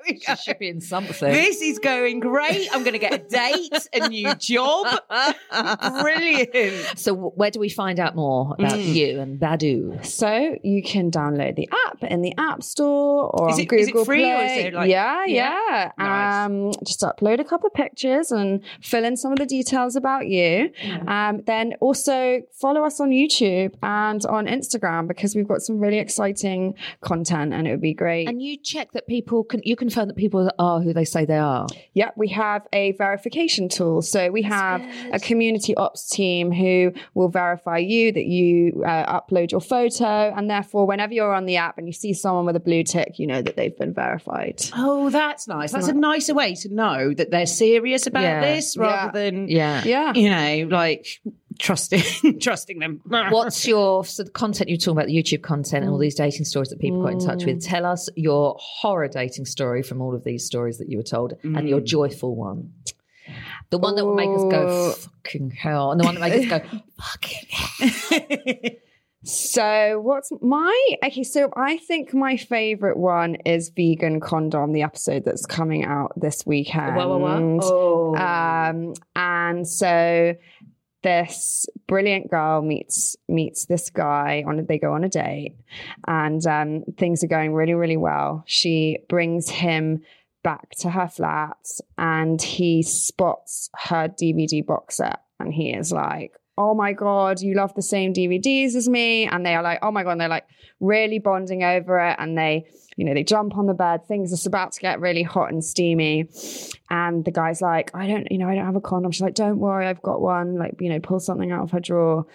There 0.06 0.14
go. 0.26 0.34
She 0.34 0.42
should 0.42 0.58
be 0.58 0.68
in 0.68 0.80
something. 0.80 1.32
This 1.32 1.60
is 1.62 1.78
going 1.78 2.20
great. 2.20 2.68
I'm 2.72 2.82
going 2.82 2.92
to 2.92 2.98
get 2.98 3.12
a 3.14 3.18
date, 3.18 3.88
a 3.92 4.08
new 4.08 4.34
job. 4.34 4.86
Brilliant. 6.02 6.98
So, 6.98 7.14
where 7.14 7.50
do 7.50 7.60
we 7.60 7.68
find 7.68 7.98
out 8.00 8.14
more 8.14 8.54
about 8.58 8.72
Mm. 8.78 8.94
you 8.94 9.20
and 9.20 9.40
Badoo? 9.40 10.04
So 10.04 10.56
you 10.62 10.82
can 10.82 11.10
download 11.10 11.56
the 11.56 11.68
app 11.86 12.02
in 12.04 12.22
the 12.22 12.32
App 12.38 12.62
Store 12.62 13.30
or 13.34 13.50
Is 13.50 13.54
on 13.56 13.60
it- 13.60 13.68
Google 13.68 13.78
is 13.82 13.88
it 13.88 14.04
free 14.04 14.24
or 14.30 14.36
Play. 14.36 14.46
is 14.56 14.62
there, 14.62 14.72
like- 14.72 14.90
yeah, 14.90 15.24
Yeah? 15.26 15.58
yeah. 15.70 15.92
Nice. 15.98 16.46
Um, 16.46 16.72
just 16.84 17.00
upload 17.00 17.40
a 17.40 17.44
couple 17.44 17.66
of 17.68 17.74
pictures 17.74 18.30
and 18.30 18.60
fill 18.82 19.04
in 19.04 19.16
some 19.16 19.32
of 19.32 19.38
the 19.38 19.46
details 19.46 19.96
about 19.96 20.26
you. 20.26 20.70
Um, 21.06 21.42
then 21.46 21.74
also 21.80 22.42
follow 22.52 22.84
us 22.84 23.00
on 23.00 23.10
YouTube 23.10 23.74
and 23.82 24.24
on 24.26 24.46
Instagram 24.46 25.06
because 25.08 25.34
we've 25.34 25.48
got 25.48 25.60
some 25.62 25.78
really 25.78 25.98
exciting 25.98 26.74
content 27.00 27.52
and 27.52 27.66
it 27.66 27.70
would 27.72 27.80
be 27.80 27.94
great. 27.94 28.28
And 28.28 28.42
you 28.42 28.56
check 28.56 28.92
that 28.92 29.06
people 29.06 29.44
can. 29.44 29.60
You 29.70 29.76
confirm 29.76 30.08
that 30.08 30.16
people 30.16 30.50
are 30.58 30.80
who 30.80 30.92
they 30.92 31.04
say 31.04 31.24
they 31.24 31.38
are. 31.38 31.66
Yeah, 31.94 32.10
we 32.16 32.28
have 32.28 32.66
a 32.72 32.92
verification 32.92 33.68
tool. 33.68 34.02
So 34.02 34.30
we 34.30 34.42
have 34.42 34.82
a 35.12 35.18
community 35.20 35.74
ops 35.76 36.08
team 36.10 36.50
who 36.50 36.92
will 37.14 37.28
verify 37.28 37.78
you 37.78 38.10
that 38.12 38.26
you 38.26 38.82
uh, 38.84 39.20
upload 39.20 39.52
your 39.52 39.60
photo, 39.60 40.32
and 40.36 40.50
therefore, 40.50 40.86
whenever 40.86 41.14
you're 41.14 41.34
on 41.34 41.46
the 41.46 41.56
app 41.56 41.78
and 41.78 41.86
you 41.86 41.92
see 41.92 42.12
someone 42.12 42.44
with 42.46 42.56
a 42.56 42.60
blue 42.60 42.82
tick, 42.82 43.18
you 43.18 43.26
know 43.26 43.40
that 43.40 43.56
they've 43.56 43.78
been 43.78 43.94
verified. 43.94 44.60
Oh, 44.76 45.08
that's 45.10 45.46
nice. 45.46 45.72
That's 45.72 45.88
a 45.88 45.92
nicer 45.94 46.34
way 46.34 46.54
to 46.56 46.74
know 46.74 47.14
that 47.14 47.30
they're 47.30 47.46
serious 47.46 48.06
about 48.06 48.22
Yeah. 48.22 48.40
this 48.40 48.76
rather 48.76 49.12
than 49.12 49.48
Yeah. 49.48 49.82
Yeah. 49.84 50.12
you 50.14 50.28
know, 50.30 50.68
like 50.76 51.06
trusting 51.60 52.38
trusting 52.40 52.78
them. 52.78 53.00
What's 53.04 53.66
your 53.66 54.04
so 54.04 54.24
the 54.24 54.30
content 54.30 54.68
you're 54.68 54.78
talking 54.78 54.92
about, 54.92 55.06
the 55.06 55.16
YouTube 55.16 55.42
content 55.42 55.84
and 55.84 55.92
all 55.92 55.98
these 55.98 56.14
dating 56.14 56.44
stories 56.44 56.70
that 56.70 56.78
people 56.78 57.02
got 57.02 57.12
in 57.12 57.20
touch 57.20 57.44
with? 57.44 57.62
Tell 57.62 57.84
us 57.86 58.08
your 58.16 58.56
horror 58.58 59.08
dating 59.08 59.46
story 59.46 59.82
from 59.82 60.00
all 60.00 60.14
of 60.14 60.24
these 60.24 60.44
stories 60.44 60.78
that 60.78 60.88
you 60.88 60.96
were 60.96 61.04
told 61.04 61.34
and 61.42 61.68
your 61.68 61.80
joyful 61.80 62.34
one. 62.34 62.72
The 63.70 63.78
one 63.78 63.94
that 63.94 64.04
will 64.04 64.16
make 64.16 64.30
us 64.30 64.42
go 64.50 64.92
fucking 64.92 65.52
hell, 65.52 65.92
and 65.92 66.00
the 66.00 66.04
one 66.04 66.16
that 66.16 66.20
makes 66.20 66.50
us 66.50 66.60
go 66.60 66.80
fucking 67.00 67.46
hell. 67.50 68.76
So 69.22 70.00
what's 70.00 70.32
my 70.40 70.88
okay? 71.04 71.22
So 71.24 71.50
I 71.54 71.76
think 71.76 72.14
my 72.14 72.38
favorite 72.38 72.96
one 72.96 73.34
is 73.44 73.68
vegan 73.68 74.18
condom, 74.18 74.72
the 74.72 74.82
episode 74.82 75.26
that's 75.26 75.44
coming 75.44 75.84
out 75.84 76.12
this 76.16 76.46
weekend. 76.46 76.96
Whoa, 76.96 77.18
whoa, 77.18 77.18
whoa. 77.18 77.58
Oh. 77.62 78.16
Um, 78.16 78.94
and 79.14 79.68
so 79.68 80.34
this 81.02 81.66
brilliant 81.86 82.30
girl 82.30 82.62
meets 82.62 83.16
meets 83.28 83.66
this 83.66 83.90
guy 83.90 84.44
on 84.46 84.64
they 84.66 84.78
go 84.78 84.92
on 84.92 85.04
a 85.04 85.08
date 85.08 85.56
and 86.06 86.46
um, 86.46 86.84
things 86.98 87.24
are 87.24 87.28
going 87.28 87.54
really 87.54 87.74
really 87.74 87.96
well. 87.96 88.44
She 88.46 88.98
brings 89.08 89.48
him 89.48 90.02
back 90.42 90.70
to 90.78 90.90
her 90.90 91.08
flat 91.08 91.58
and 91.98 92.40
he 92.40 92.82
spots 92.82 93.68
her 93.74 94.08
dvd 94.08 94.64
box 94.64 94.96
set 94.96 95.20
and 95.38 95.52
he 95.52 95.70
is 95.70 95.92
like 95.92 96.32
oh 96.60 96.74
my 96.74 96.92
god 96.92 97.40
you 97.40 97.54
love 97.54 97.74
the 97.74 97.82
same 97.82 98.12
dvds 98.12 98.74
as 98.74 98.88
me 98.88 99.26
and 99.26 99.46
they 99.46 99.54
are 99.54 99.62
like 99.62 99.78
oh 99.82 99.90
my 99.90 100.02
god 100.02 100.12
and 100.12 100.20
they're 100.20 100.28
like 100.28 100.46
really 100.78 101.18
bonding 101.18 101.62
over 101.64 101.98
it 101.98 102.16
and 102.18 102.36
they 102.36 102.64
you 102.96 103.04
know 103.04 103.14
they 103.14 103.24
jump 103.24 103.56
on 103.56 103.66
the 103.66 103.74
bed 103.74 104.06
things 104.06 104.32
are 104.32 104.48
about 104.48 104.72
to 104.72 104.80
get 104.80 105.00
really 105.00 105.22
hot 105.22 105.50
and 105.50 105.64
steamy 105.64 106.28
and 106.90 107.24
the 107.24 107.30
guy's 107.30 107.62
like, 107.62 107.92
I 107.94 108.08
don't, 108.08 108.30
you 108.32 108.38
know, 108.38 108.48
I 108.48 108.56
don't 108.56 108.66
have 108.66 108.74
a 108.74 108.80
condom. 108.80 109.12
She's 109.12 109.22
like, 109.22 109.34
don't 109.34 109.58
worry, 109.58 109.86
I've 109.86 110.02
got 110.02 110.20
one. 110.20 110.56
Like, 110.56 110.74
you 110.80 110.88
know, 110.88 110.98
pull 110.98 111.20
something 111.20 111.52
out 111.52 111.62
of 111.62 111.70
her 111.70 111.78
drawer. 111.78 112.26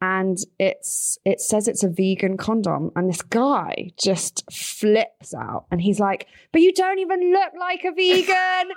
And 0.00 0.36
it's 0.58 1.18
it 1.24 1.40
says 1.40 1.66
it's 1.68 1.82
a 1.82 1.88
vegan 1.88 2.36
condom. 2.36 2.90
And 2.94 3.08
this 3.08 3.22
guy 3.22 3.92
just 3.98 4.44
flips 4.52 5.32
out 5.34 5.66
and 5.70 5.80
he's 5.80 5.98
like, 5.98 6.26
But 6.52 6.60
you 6.60 6.72
don't 6.72 6.98
even 6.98 7.32
look 7.32 7.52
like 7.58 7.84
a 7.84 7.92
vegan. 7.92 8.68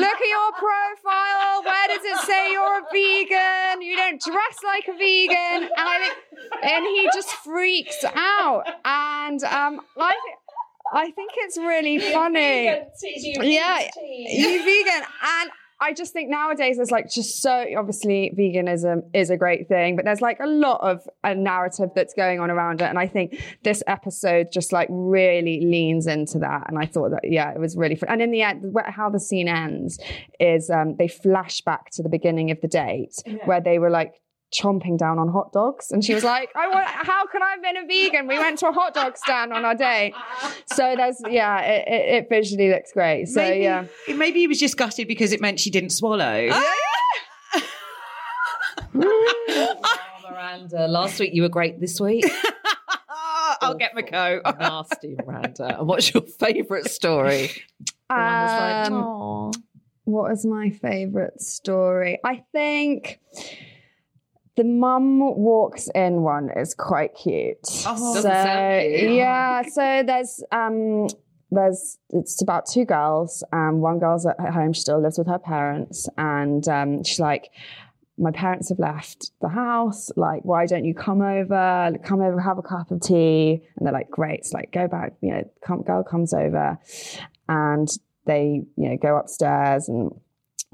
look 0.00 0.20
at 0.20 0.28
your 0.28 0.52
profile. 0.52 1.62
Where 1.64 1.88
does 1.88 2.04
it 2.04 2.18
say 2.26 2.52
you're 2.52 2.78
a 2.78 2.82
vegan? 2.90 3.82
You 3.82 3.96
don't 3.96 4.20
dress 4.20 4.58
like 4.64 4.88
a 4.88 4.96
vegan. 4.96 5.64
And 5.64 5.70
I 5.76 5.98
think 5.98 6.14
and 6.62 6.86
he 6.86 7.08
just 7.12 7.30
freaks 7.44 8.04
out. 8.14 8.64
And 8.84 9.42
um 9.44 9.80
I 9.98 10.12
think 10.24 10.38
I 10.94 11.10
think 11.10 11.32
it's 11.36 11.56
really 11.58 11.98
funny. 11.98 12.64
Yeah, 13.24 13.88
you 14.04 14.64
vegan. 14.64 15.02
And 15.22 15.50
I 15.82 15.92
just 15.92 16.12
think 16.12 16.30
nowadays 16.30 16.76
there's 16.76 16.92
like 16.92 17.10
just 17.10 17.42
so 17.42 17.66
obviously 17.76 18.32
veganism 18.38 19.02
is 19.12 19.30
a 19.30 19.36
great 19.36 19.66
thing, 19.66 19.96
but 19.96 20.04
there's 20.04 20.20
like 20.20 20.38
a 20.38 20.46
lot 20.46 20.80
of 20.80 21.02
a 21.24 21.34
narrative 21.34 21.90
that's 21.92 22.14
going 22.14 22.38
on 22.38 22.52
around 22.52 22.80
it. 22.80 22.84
And 22.84 23.00
I 23.00 23.08
think 23.08 23.42
this 23.64 23.82
episode 23.88 24.52
just 24.52 24.72
like 24.72 24.86
really 24.90 25.60
leans 25.60 26.06
into 26.06 26.38
that. 26.38 26.68
And 26.68 26.78
I 26.78 26.86
thought 26.86 27.10
that, 27.10 27.22
yeah, 27.24 27.50
it 27.50 27.58
was 27.58 27.76
really 27.76 27.96
fun. 27.96 28.10
And 28.10 28.22
in 28.22 28.30
the 28.30 28.42
end, 28.42 28.76
how 28.86 29.10
the 29.10 29.18
scene 29.18 29.48
ends 29.48 29.98
is 30.38 30.70
um, 30.70 30.94
they 30.98 31.08
flash 31.08 31.60
back 31.62 31.90
to 31.94 32.02
the 32.02 32.08
beginning 32.08 32.52
of 32.52 32.60
the 32.60 32.68
date 32.68 33.16
where 33.44 33.60
they 33.60 33.80
were 33.80 33.90
like, 33.90 34.14
chomping 34.52 34.98
down 34.98 35.18
on 35.18 35.28
hot 35.28 35.52
dogs 35.52 35.90
and 35.90 36.04
she 36.04 36.14
was 36.14 36.22
like 36.22 36.50
i 36.54 36.68
want 36.68 36.86
how 36.86 37.26
can 37.26 37.42
i 37.42 37.52
have 37.52 37.62
been 37.62 37.76
a 37.76 37.86
vegan 37.86 38.26
we 38.26 38.38
went 38.38 38.58
to 38.58 38.68
a 38.68 38.72
hot 38.72 38.92
dog 38.92 39.16
stand 39.16 39.52
on 39.52 39.64
our 39.64 39.74
date 39.74 40.12
so 40.66 40.94
there's 40.96 41.20
yeah 41.28 41.60
it, 41.60 41.88
it, 41.88 42.14
it 42.14 42.28
visually 42.28 42.68
looks 42.68 42.92
great 42.92 43.26
so 43.26 43.40
maybe, 43.40 43.62
yeah 43.64 43.86
maybe 44.14 44.40
he 44.40 44.46
was 44.46 44.58
just 44.58 44.76
gutted 44.76 45.08
because 45.08 45.32
it 45.32 45.40
meant 45.40 45.58
she 45.60 45.70
didn't 45.70 45.90
swallow. 45.90 46.48
Miranda, 48.94 50.86
last 50.86 51.18
week 51.18 51.30
you 51.34 51.42
were 51.42 51.48
great. 51.48 51.80
This 51.80 52.00
week, 52.00 52.24
I'll 53.60 53.74
get 53.74 53.94
my 53.94 54.02
coat. 54.02 54.42
nasty 54.60 55.16
Miranda. 55.24 55.78
And 55.78 55.88
what's 55.88 56.12
your 56.12 56.22
favourite 56.22 56.86
story? 56.86 57.50
The 58.08 58.14
one 58.14 58.18
like, 58.18 58.90
Um, 58.90 59.52
what 60.04 60.30
was 60.30 60.44
my 60.44 60.68
favorite 60.70 61.40
story 61.40 62.18
i 62.24 62.42
think 62.50 63.20
the 64.56 64.64
mum 64.64 65.18
walks 65.18 65.88
in 65.94 66.22
one 66.22 66.50
is 66.56 66.74
quite 66.74 67.14
cute. 67.14 67.56
Oh, 67.86 68.14
doesn't 68.14 68.30
sound 68.30 68.80
cute. 68.82 69.12
yeah 69.12 69.62
so 69.62 70.02
there's 70.06 70.42
um 70.52 71.08
there's 71.50 71.98
it's 72.10 72.40
about 72.42 72.66
two 72.66 72.84
girls 72.84 73.44
and 73.52 73.80
one 73.80 73.98
girl's 73.98 74.26
at 74.26 74.38
home 74.40 74.72
she 74.72 74.80
still 74.80 75.00
lives 75.00 75.18
with 75.18 75.26
her 75.26 75.38
parents 75.38 76.08
and 76.16 76.66
um, 76.68 77.04
she's 77.04 77.20
like 77.20 77.50
my 78.18 78.30
parents 78.30 78.68
have 78.68 78.78
left 78.78 79.32
the 79.40 79.48
house 79.48 80.10
like 80.16 80.42
why 80.44 80.66
don't 80.66 80.84
you 80.84 80.94
come 80.94 81.22
over 81.22 81.92
come 82.04 82.20
over 82.20 82.40
have 82.40 82.58
a 82.58 82.62
cup 82.62 82.90
of 82.90 83.00
tea? 83.00 83.62
And 83.76 83.86
they're 83.86 83.92
like 83.92 84.10
great 84.10 84.40
it's 84.40 84.52
like 84.52 84.70
go 84.72 84.86
back 84.86 85.14
you 85.20 85.30
know 85.30 85.50
come, 85.64 85.82
girl 85.82 86.02
comes 86.02 86.32
over. 86.34 86.78
And 87.48 87.88
they 88.26 88.62
you 88.76 88.88
know 88.88 88.96
go 88.96 89.16
upstairs 89.16 89.88
and 89.88 90.12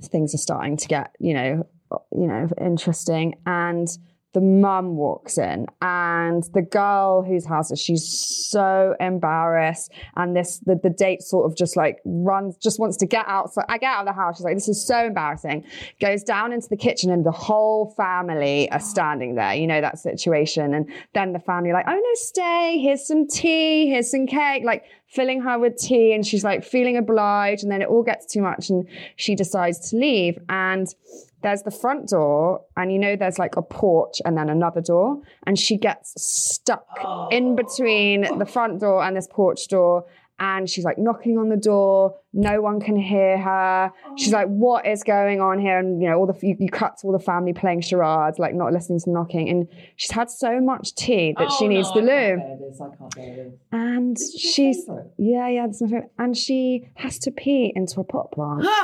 things 0.03 0.35
are 0.35 0.39
starting 0.39 0.77
to 0.77 0.89
get 0.89 1.15
you 1.19 1.35
know 1.35 1.67
you 2.13 2.27
know 2.27 2.49
interesting. 2.59 3.35
And 3.47 3.89
the 4.35 4.41
mum 4.43 4.97
walks 4.97 5.39
in 5.39 5.67
and 5.81 6.45
the 6.53 6.61
girl 6.61 7.23
whose 7.23 7.47
house 7.47 7.71
is 7.71 7.81
she's 7.81 8.07
so 8.51 8.95
embarrassed. 9.01 9.91
And 10.17 10.37
this 10.37 10.59
the, 10.59 10.79
the 10.81 10.91
date 10.91 11.23
sort 11.23 11.51
of 11.51 11.57
just 11.57 11.77
like 11.77 11.99
runs 12.05 12.57
just 12.59 12.79
wants 12.79 12.99
to 12.99 13.07
get 13.07 13.25
out 13.27 13.53
so 13.55 13.63
i 13.69 13.79
get 13.79 13.89
out 13.89 14.01
of 14.01 14.07
the 14.07 14.13
house. 14.13 14.37
She's 14.37 14.45
like 14.45 14.55
this 14.55 14.69
is 14.69 14.87
so 14.87 15.07
embarrassing. 15.07 15.65
Goes 16.01 16.23
down 16.23 16.53
into 16.53 16.69
the 16.69 16.77
kitchen 16.77 17.11
and 17.11 17.25
the 17.25 17.33
whole 17.33 17.95
family 17.97 18.71
are 18.71 18.81
standing 18.81 19.35
there. 19.35 19.55
You 19.55 19.67
know 19.67 19.81
that 19.81 19.99
situation. 19.99 20.75
And 20.75 20.93
then 21.15 21.33
the 21.33 21.41
family 21.41 21.71
are 21.71 21.75
like 21.75 21.87
oh 21.89 21.95
no 21.95 22.15
stay. 22.15 22.79
Here's 22.83 23.07
some 23.07 23.27
tea. 23.27 23.89
Here's 23.89 24.11
some 24.11 24.27
cake. 24.27 24.63
Like 24.63 24.85
filling 25.07 25.41
her 25.41 25.59
with 25.59 25.79
tea 25.79 26.13
and 26.13 26.27
she's 26.27 26.45
like 26.45 26.65
feeling 26.65 26.99
obliged. 26.99 27.63
And 27.63 27.73
then 27.73 27.81
it 27.81 27.89
all 27.89 28.03
gets 28.03 28.27
too 28.27 28.43
much 28.43 28.69
and 28.69 28.87
she 29.17 29.35
decides 29.35 29.91
to 29.91 29.97
leave. 29.97 30.39
And 30.51 30.87
there's 31.43 31.63
the 31.63 31.71
front 31.71 32.09
door 32.09 32.63
and 32.77 32.93
you 32.93 32.99
know 32.99 33.17
there's 33.17 33.39
like 33.39 33.57
a 33.57 33.63
porch 33.63 34.21
and 34.25 34.37
then 34.37 34.49
another 34.49 34.81
door 34.81 35.21
and 35.47 35.59
she 35.59 35.77
gets 35.77 36.21
stuck 36.21 36.87
oh. 37.05 37.29
in 37.31 37.55
between 37.55 38.23
the 38.39 38.47
front 38.47 38.81
door 38.81 39.03
and 39.03 39.17
this 39.17 39.29
porch 39.31 39.69
door 39.69 40.05
and 40.41 40.69
she's 40.71 40.85
like 40.85 40.99
knocking 40.99 41.37
on 41.39 41.49
the 41.49 41.57
door. 41.57 42.15
No 42.33 42.61
one 42.61 42.81
can 42.81 42.97
hear 42.97 43.39
her. 43.39 43.91
She's 44.17 44.33
like 44.33 44.47
what 44.49 44.87
is 44.87 45.03
going 45.03 45.41
on 45.41 45.59
here? 45.59 45.79
And 45.79 46.01
you 46.01 46.09
know 46.09 46.17
all 46.19 46.27
the 46.27 46.39
you, 46.47 46.57
you 46.59 46.69
cut 46.69 46.99
to 46.99 47.07
all 47.07 47.13
the 47.13 47.19
family 47.19 47.53
playing 47.53 47.81
charades 47.81 48.39
like 48.39 48.55
not 48.55 48.73
listening 48.73 49.01
to 49.01 49.11
knocking. 49.11 49.49
And 49.49 49.69
she's 49.97 50.11
had 50.11 50.31
so 50.31 50.61
much 50.61 50.95
tea 50.95 51.35
that 51.39 51.51
she 51.59 51.67
needs 51.69 51.93
the 51.93 52.01
loo. 52.03 52.41
and 53.73 54.17
she's 54.39 54.87
yeah 55.19 55.49
yeah 55.49 55.67
that's 55.67 55.81
my 55.83 55.89
favorite 55.89 56.11
and 56.19 56.37
she 56.37 56.89
has 56.95 57.19
to 57.21 57.31
pee 57.31 57.73
into 57.75 58.01
a 58.01 58.05
pot 58.05 58.31
plant. 58.33 58.67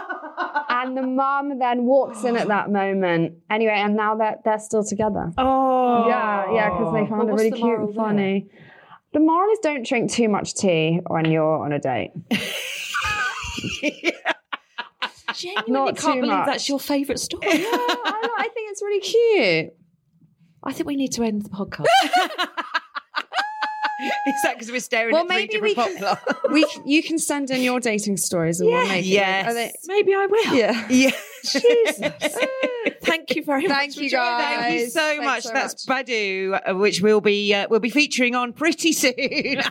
And 0.69 0.97
the 0.97 1.03
mum 1.03 1.59
then 1.61 1.85
walks 1.85 2.25
in 2.25 2.37
at 2.37 2.49
that 2.49 2.71
moment. 2.71 3.37
Anyway 3.49 3.75
and 3.77 3.95
now 3.95 4.17
they're 4.17 4.37
they're 4.45 4.59
still 4.59 4.85
together. 4.85 5.33
Oh, 5.39 6.09
yeah 6.09 6.53
yeah 6.53 6.71
because 6.71 6.93
they 6.93 7.07
found 7.09 7.29
it 7.31 7.33
really 7.33 7.51
the 7.51 7.57
cute 7.57 7.79
and 7.79 7.95
funny 7.95 8.49
the 9.15 9.21
moral 9.21 9.51
is 9.53 9.59
don't 9.61 9.87
drink 9.87 10.11
too 10.11 10.29
much 10.29 10.53
tea 10.55 11.01
when 11.07 11.25
you're 11.31 11.65
on 11.65 11.73
a 11.73 11.79
date 11.79 12.11
Genuinely 15.35 15.73
Not 15.73 15.97
can't 15.97 16.15
too 16.17 16.21
believe 16.21 16.27
much. 16.37 16.47
that's 16.47 16.69
your 16.69 16.79
favourite 16.79 17.19
story. 17.19 17.43
yeah, 17.47 17.65
I, 17.65 18.29
I 18.39 18.49
think 18.55 18.71
it's 18.71 18.83
really 18.83 19.01
cute 19.01 19.73
I 20.63 20.73
think 20.73 20.87
we 20.87 20.97
need 20.97 21.13
to 21.13 21.23
end 21.23 21.43
the 21.43 21.51
podcast. 21.51 21.85
Is 24.27 24.35
that 24.43 24.55
because 24.55 24.71
we're 24.71 24.81
staring 24.81 25.13
Well, 25.13 25.23
at 25.23 25.29
three 25.29 25.37
maybe 25.37 25.61
we 25.61 25.75
different 25.75 25.99
can- 25.99 26.17
we 26.53 26.67
you 26.85 27.03
can 27.03 27.19
send 27.19 27.51
in 27.51 27.63
your 27.63 27.81
dating 27.81 28.17
stories 28.17 28.61
and 28.61 28.71
we'll 28.71 28.87
make 28.87 29.05
it 29.05 29.09
Yes. 29.09 29.47
are 29.51 29.55
they- 29.55 29.73
Maybe 29.87 30.15
I 30.15 30.27
will. 30.27 30.55
yeah 30.55 30.87
Yeah. 30.89 31.11
Jesus. 31.53 31.99
Thank 33.03 33.37
you 33.37 33.45
very 33.45 33.67
much. 33.67 33.77
Thank 33.77 33.95
for 33.95 34.03
you, 34.03 34.11
guys. 34.11 34.61
Thank 34.61 34.81
you 34.81 34.89
so 34.89 35.01
Thanks 35.01 35.25
much. 35.25 35.43
so 35.45 35.53
That's 35.53 35.89
much. 35.89 36.07
Badoo, 36.07 36.61
uh, 36.71 36.75
which 36.75 37.01
we'll 37.01 37.21
be 37.21 37.55
uh, 37.55 37.67
we'll 37.69 37.81
be 37.81 37.91
featuring 37.91 38.35
on 38.35 38.53
pretty 38.53 38.93
soon. 38.93 39.15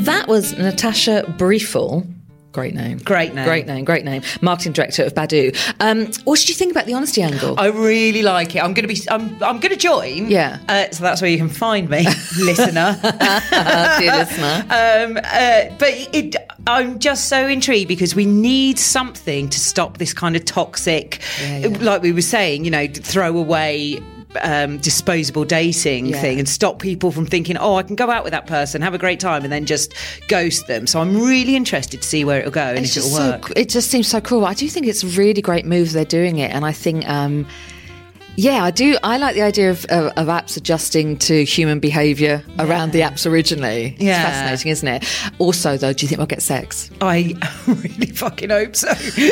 That 0.00 0.26
was 0.26 0.56
Natasha 0.56 1.34
Briefel. 1.36 2.06
Great 2.58 2.74
name. 2.74 2.98
Great 2.98 3.34
name. 3.34 3.44
Great 3.44 3.66
name. 3.68 3.84
Great 3.84 4.04
name. 4.04 4.20
Marketing 4.40 4.72
director 4.72 5.04
of 5.04 5.14
Badoo. 5.14 5.56
Um, 5.78 6.06
what 6.24 6.40
did 6.40 6.48
you 6.48 6.56
think 6.56 6.72
about 6.72 6.86
the 6.86 6.92
honesty 6.94 7.22
angle? 7.22 7.54
I 7.56 7.66
really 7.66 8.22
like 8.22 8.56
it. 8.56 8.64
I'm 8.64 8.74
going 8.74 8.88
to 8.88 8.92
be. 8.92 9.00
I'm. 9.08 9.40
I'm 9.40 9.60
going 9.60 9.70
to 9.70 9.76
join. 9.76 10.28
Yeah. 10.28 10.58
Uh, 10.68 10.90
so 10.90 11.04
that's 11.04 11.22
where 11.22 11.30
you 11.30 11.38
can 11.38 11.50
find 11.50 11.88
me, 11.88 12.04
listener. 12.36 12.98
Uh, 13.00 13.98
dear 14.00 14.10
listener. 14.10 14.64
Um, 14.70 15.18
uh, 15.18 15.72
but 15.78 15.92
it, 16.12 16.34
I'm 16.66 16.98
just 16.98 17.28
so 17.28 17.46
intrigued 17.46 17.86
because 17.86 18.16
we 18.16 18.26
need 18.26 18.80
something 18.80 19.48
to 19.50 19.60
stop 19.60 19.98
this 19.98 20.12
kind 20.12 20.34
of 20.34 20.44
toxic, 20.44 21.22
like 21.80 22.02
we 22.02 22.10
were 22.10 22.22
saying, 22.22 22.64
you 22.64 22.72
know, 22.72 22.88
throw 22.88 23.38
away. 23.38 24.00
Um, 24.42 24.78
disposable 24.78 25.44
dating 25.44 26.06
Yeah. 26.06 26.20
thing 26.20 26.38
and 26.38 26.48
stop 26.48 26.78
people 26.78 27.10
from 27.10 27.26
thinking, 27.26 27.56
oh, 27.56 27.74
I 27.76 27.82
can 27.82 27.96
go 27.96 28.10
out 28.10 28.24
with 28.24 28.30
that 28.32 28.46
person, 28.46 28.82
have 28.82 28.94
a 28.94 28.98
great 28.98 29.20
time, 29.20 29.42
and 29.44 29.52
then 29.52 29.64
just 29.66 29.94
ghost 30.28 30.66
them. 30.66 30.86
So 30.86 31.00
I'm 31.00 31.20
really 31.20 31.56
interested 31.56 32.02
to 32.02 32.08
see 32.08 32.24
where 32.24 32.38
it'll 32.40 32.50
go 32.50 32.60
and 32.62 32.78
It's 32.84 32.96
if 32.96 33.04
it'll 33.04 33.16
so, 33.16 33.30
work. 33.30 33.52
it 33.56 33.68
just 33.68 33.90
seems 33.90 34.06
so 34.08 34.20
cool. 34.20 34.44
I 34.44 34.54
do 34.54 34.68
think 34.68 34.86
it's 34.86 35.02
a 35.02 35.08
really 35.08 35.42
great 35.42 35.64
move 35.66 35.92
they're 35.92 36.04
doing 36.04 36.38
it, 36.38 36.52
and 36.52 36.64
I 36.64 36.72
think, 36.72 37.08
um, 37.08 37.46
yeah, 38.38 38.62
I 38.62 38.70
do. 38.70 38.96
I 39.02 39.16
like 39.16 39.34
the 39.34 39.42
idea 39.42 39.68
of, 39.68 39.84
of, 39.86 40.12
of 40.16 40.28
apps 40.28 40.56
adjusting 40.56 41.16
to 41.18 41.44
human 41.44 41.80
behaviour 41.80 42.44
around 42.60 42.92
the 42.92 43.00
apps 43.00 43.28
originally. 43.28 43.96
It's 43.98 44.04
fascinating, 44.04 44.70
isn't 44.70 44.86
it? 44.86 45.32
Also, 45.40 45.76
though, 45.76 45.92
do 45.92 46.04
you 46.04 46.08
think 46.08 46.18
we'll 46.18 46.28
get 46.28 46.40
sex? 46.40 46.88
I 47.00 47.34
really 47.66 48.06
fucking 48.06 48.50
hope 48.50 48.76
so. 48.76 48.90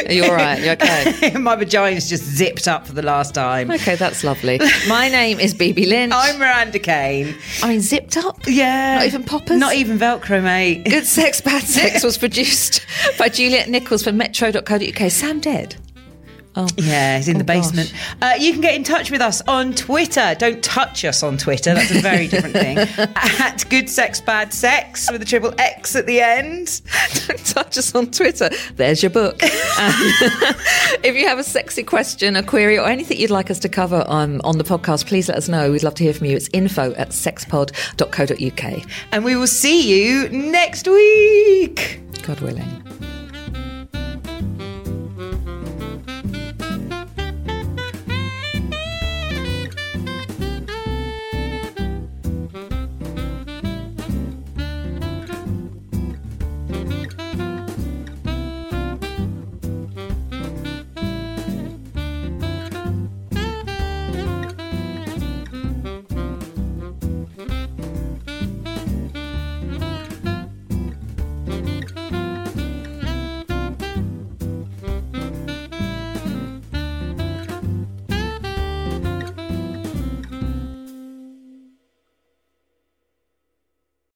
Are 0.09 0.13
you 0.13 0.25
all 0.25 0.35
right? 0.35 0.61
You 0.61 0.73
okay? 0.73 1.35
My 1.39 1.55
vagina's 1.55 2.09
just 2.09 2.25
zipped 2.25 2.67
up 2.67 2.85
for 2.85 2.95
the 2.95 3.03
last 3.03 3.33
time. 3.33 3.71
Okay, 3.71 3.95
that's 3.95 4.25
lovely. 4.25 4.59
My 4.89 5.09
name 5.09 5.39
is 5.39 5.55
Bibi 5.55 5.87
Lynch. 5.87 6.13
I'm 6.13 6.41
Miranda 6.41 6.81
Kane. 6.81 7.33
I 7.63 7.69
mean, 7.69 7.83
zipped 7.83 8.17
up. 8.17 8.41
Yeah. 8.49 8.97
Not 8.97 9.07
even 9.07 9.23
poppers? 9.23 9.61
Not 9.61 9.77
even 9.77 10.01
Velcro, 10.01 10.43
mate. 10.43 10.85
Good 10.85 11.07
Sex, 11.07 11.41
Bad 11.41 11.63
Sex 11.63 12.03
was 12.03 12.19
produced 12.19 12.85
by 13.21 13.29
Juliet 13.29 13.69
Nichols 13.69 14.03
for 14.03 14.11
metro.co.uk. 14.11 15.11
Sam 15.13 15.39
dead. 15.39 15.77
Oh. 16.57 16.67
Yeah, 16.77 17.19
he's 17.19 17.29
in 17.29 17.37
Oh, 17.37 17.39
the 17.39 17.45
basement. 17.45 17.93
Uh, 18.23 18.33
you 18.39 18.53
can 18.53 18.61
get 18.63 18.75
in 18.75 18.83
touch 18.83 19.11
with 19.11 19.21
us 19.21 19.43
on 19.47 19.75
Twitter. 19.75 20.35
Don't 20.39 20.63
touch 20.65 21.05
us 21.05 21.23
on 21.23 21.37
Twitter. 21.37 21.75
That's 21.75 21.91
a 21.91 22.01
very 22.01 22.29
different 22.29 22.55
thing. 22.57 22.79
At 22.79 23.65
Good 23.69 23.91
Sex 23.91 24.21
Bad 24.21 24.53
Sex 24.53 25.11
with 25.13 25.21
a 25.21 25.25
triple 25.25 25.53
X 25.59 25.95
at 25.97 26.07
the 26.07 26.21
end. 26.21 26.81
Don't 27.27 27.45
touch 27.47 27.77
us 27.77 27.95
on 27.95 28.11
Twitter. 28.11 28.49
There's 28.77 29.03
your 29.03 29.11
book. 29.11 29.43
Um, 29.43 29.51
if 31.05 31.15
you 31.15 31.27
have 31.29 31.39
a 31.39 31.45
sexy 31.45 31.83
question, 31.83 32.37
a 32.37 32.43
query, 32.43 32.79
or 32.79 32.87
anything 32.89 33.19
you'd 33.21 33.31
like 33.31 33.51
us 33.51 33.59
to 33.61 33.69
cover 33.69 34.05
on, 34.09 34.41
on 34.43 34.57
the 34.59 34.65
podcast, 34.65 35.07
please 35.07 35.29
let 35.29 35.37
us 35.37 35.49
know. 35.49 35.71
We'd 35.73 35.83
love 35.83 35.95
to 35.97 36.05
hear 36.05 36.15
from 36.15 36.27
you. 36.27 36.37
It's 36.37 36.49
info 36.55 36.93
at 36.95 37.11
sexpod.co.uk. 37.11 38.87
And 39.13 39.25
we 39.25 39.37
will 39.37 39.47
see 39.47 39.83
you 39.83 40.29
next 40.31 40.89
week. 40.89 42.01
God 42.23 42.41
willing. 42.41 42.86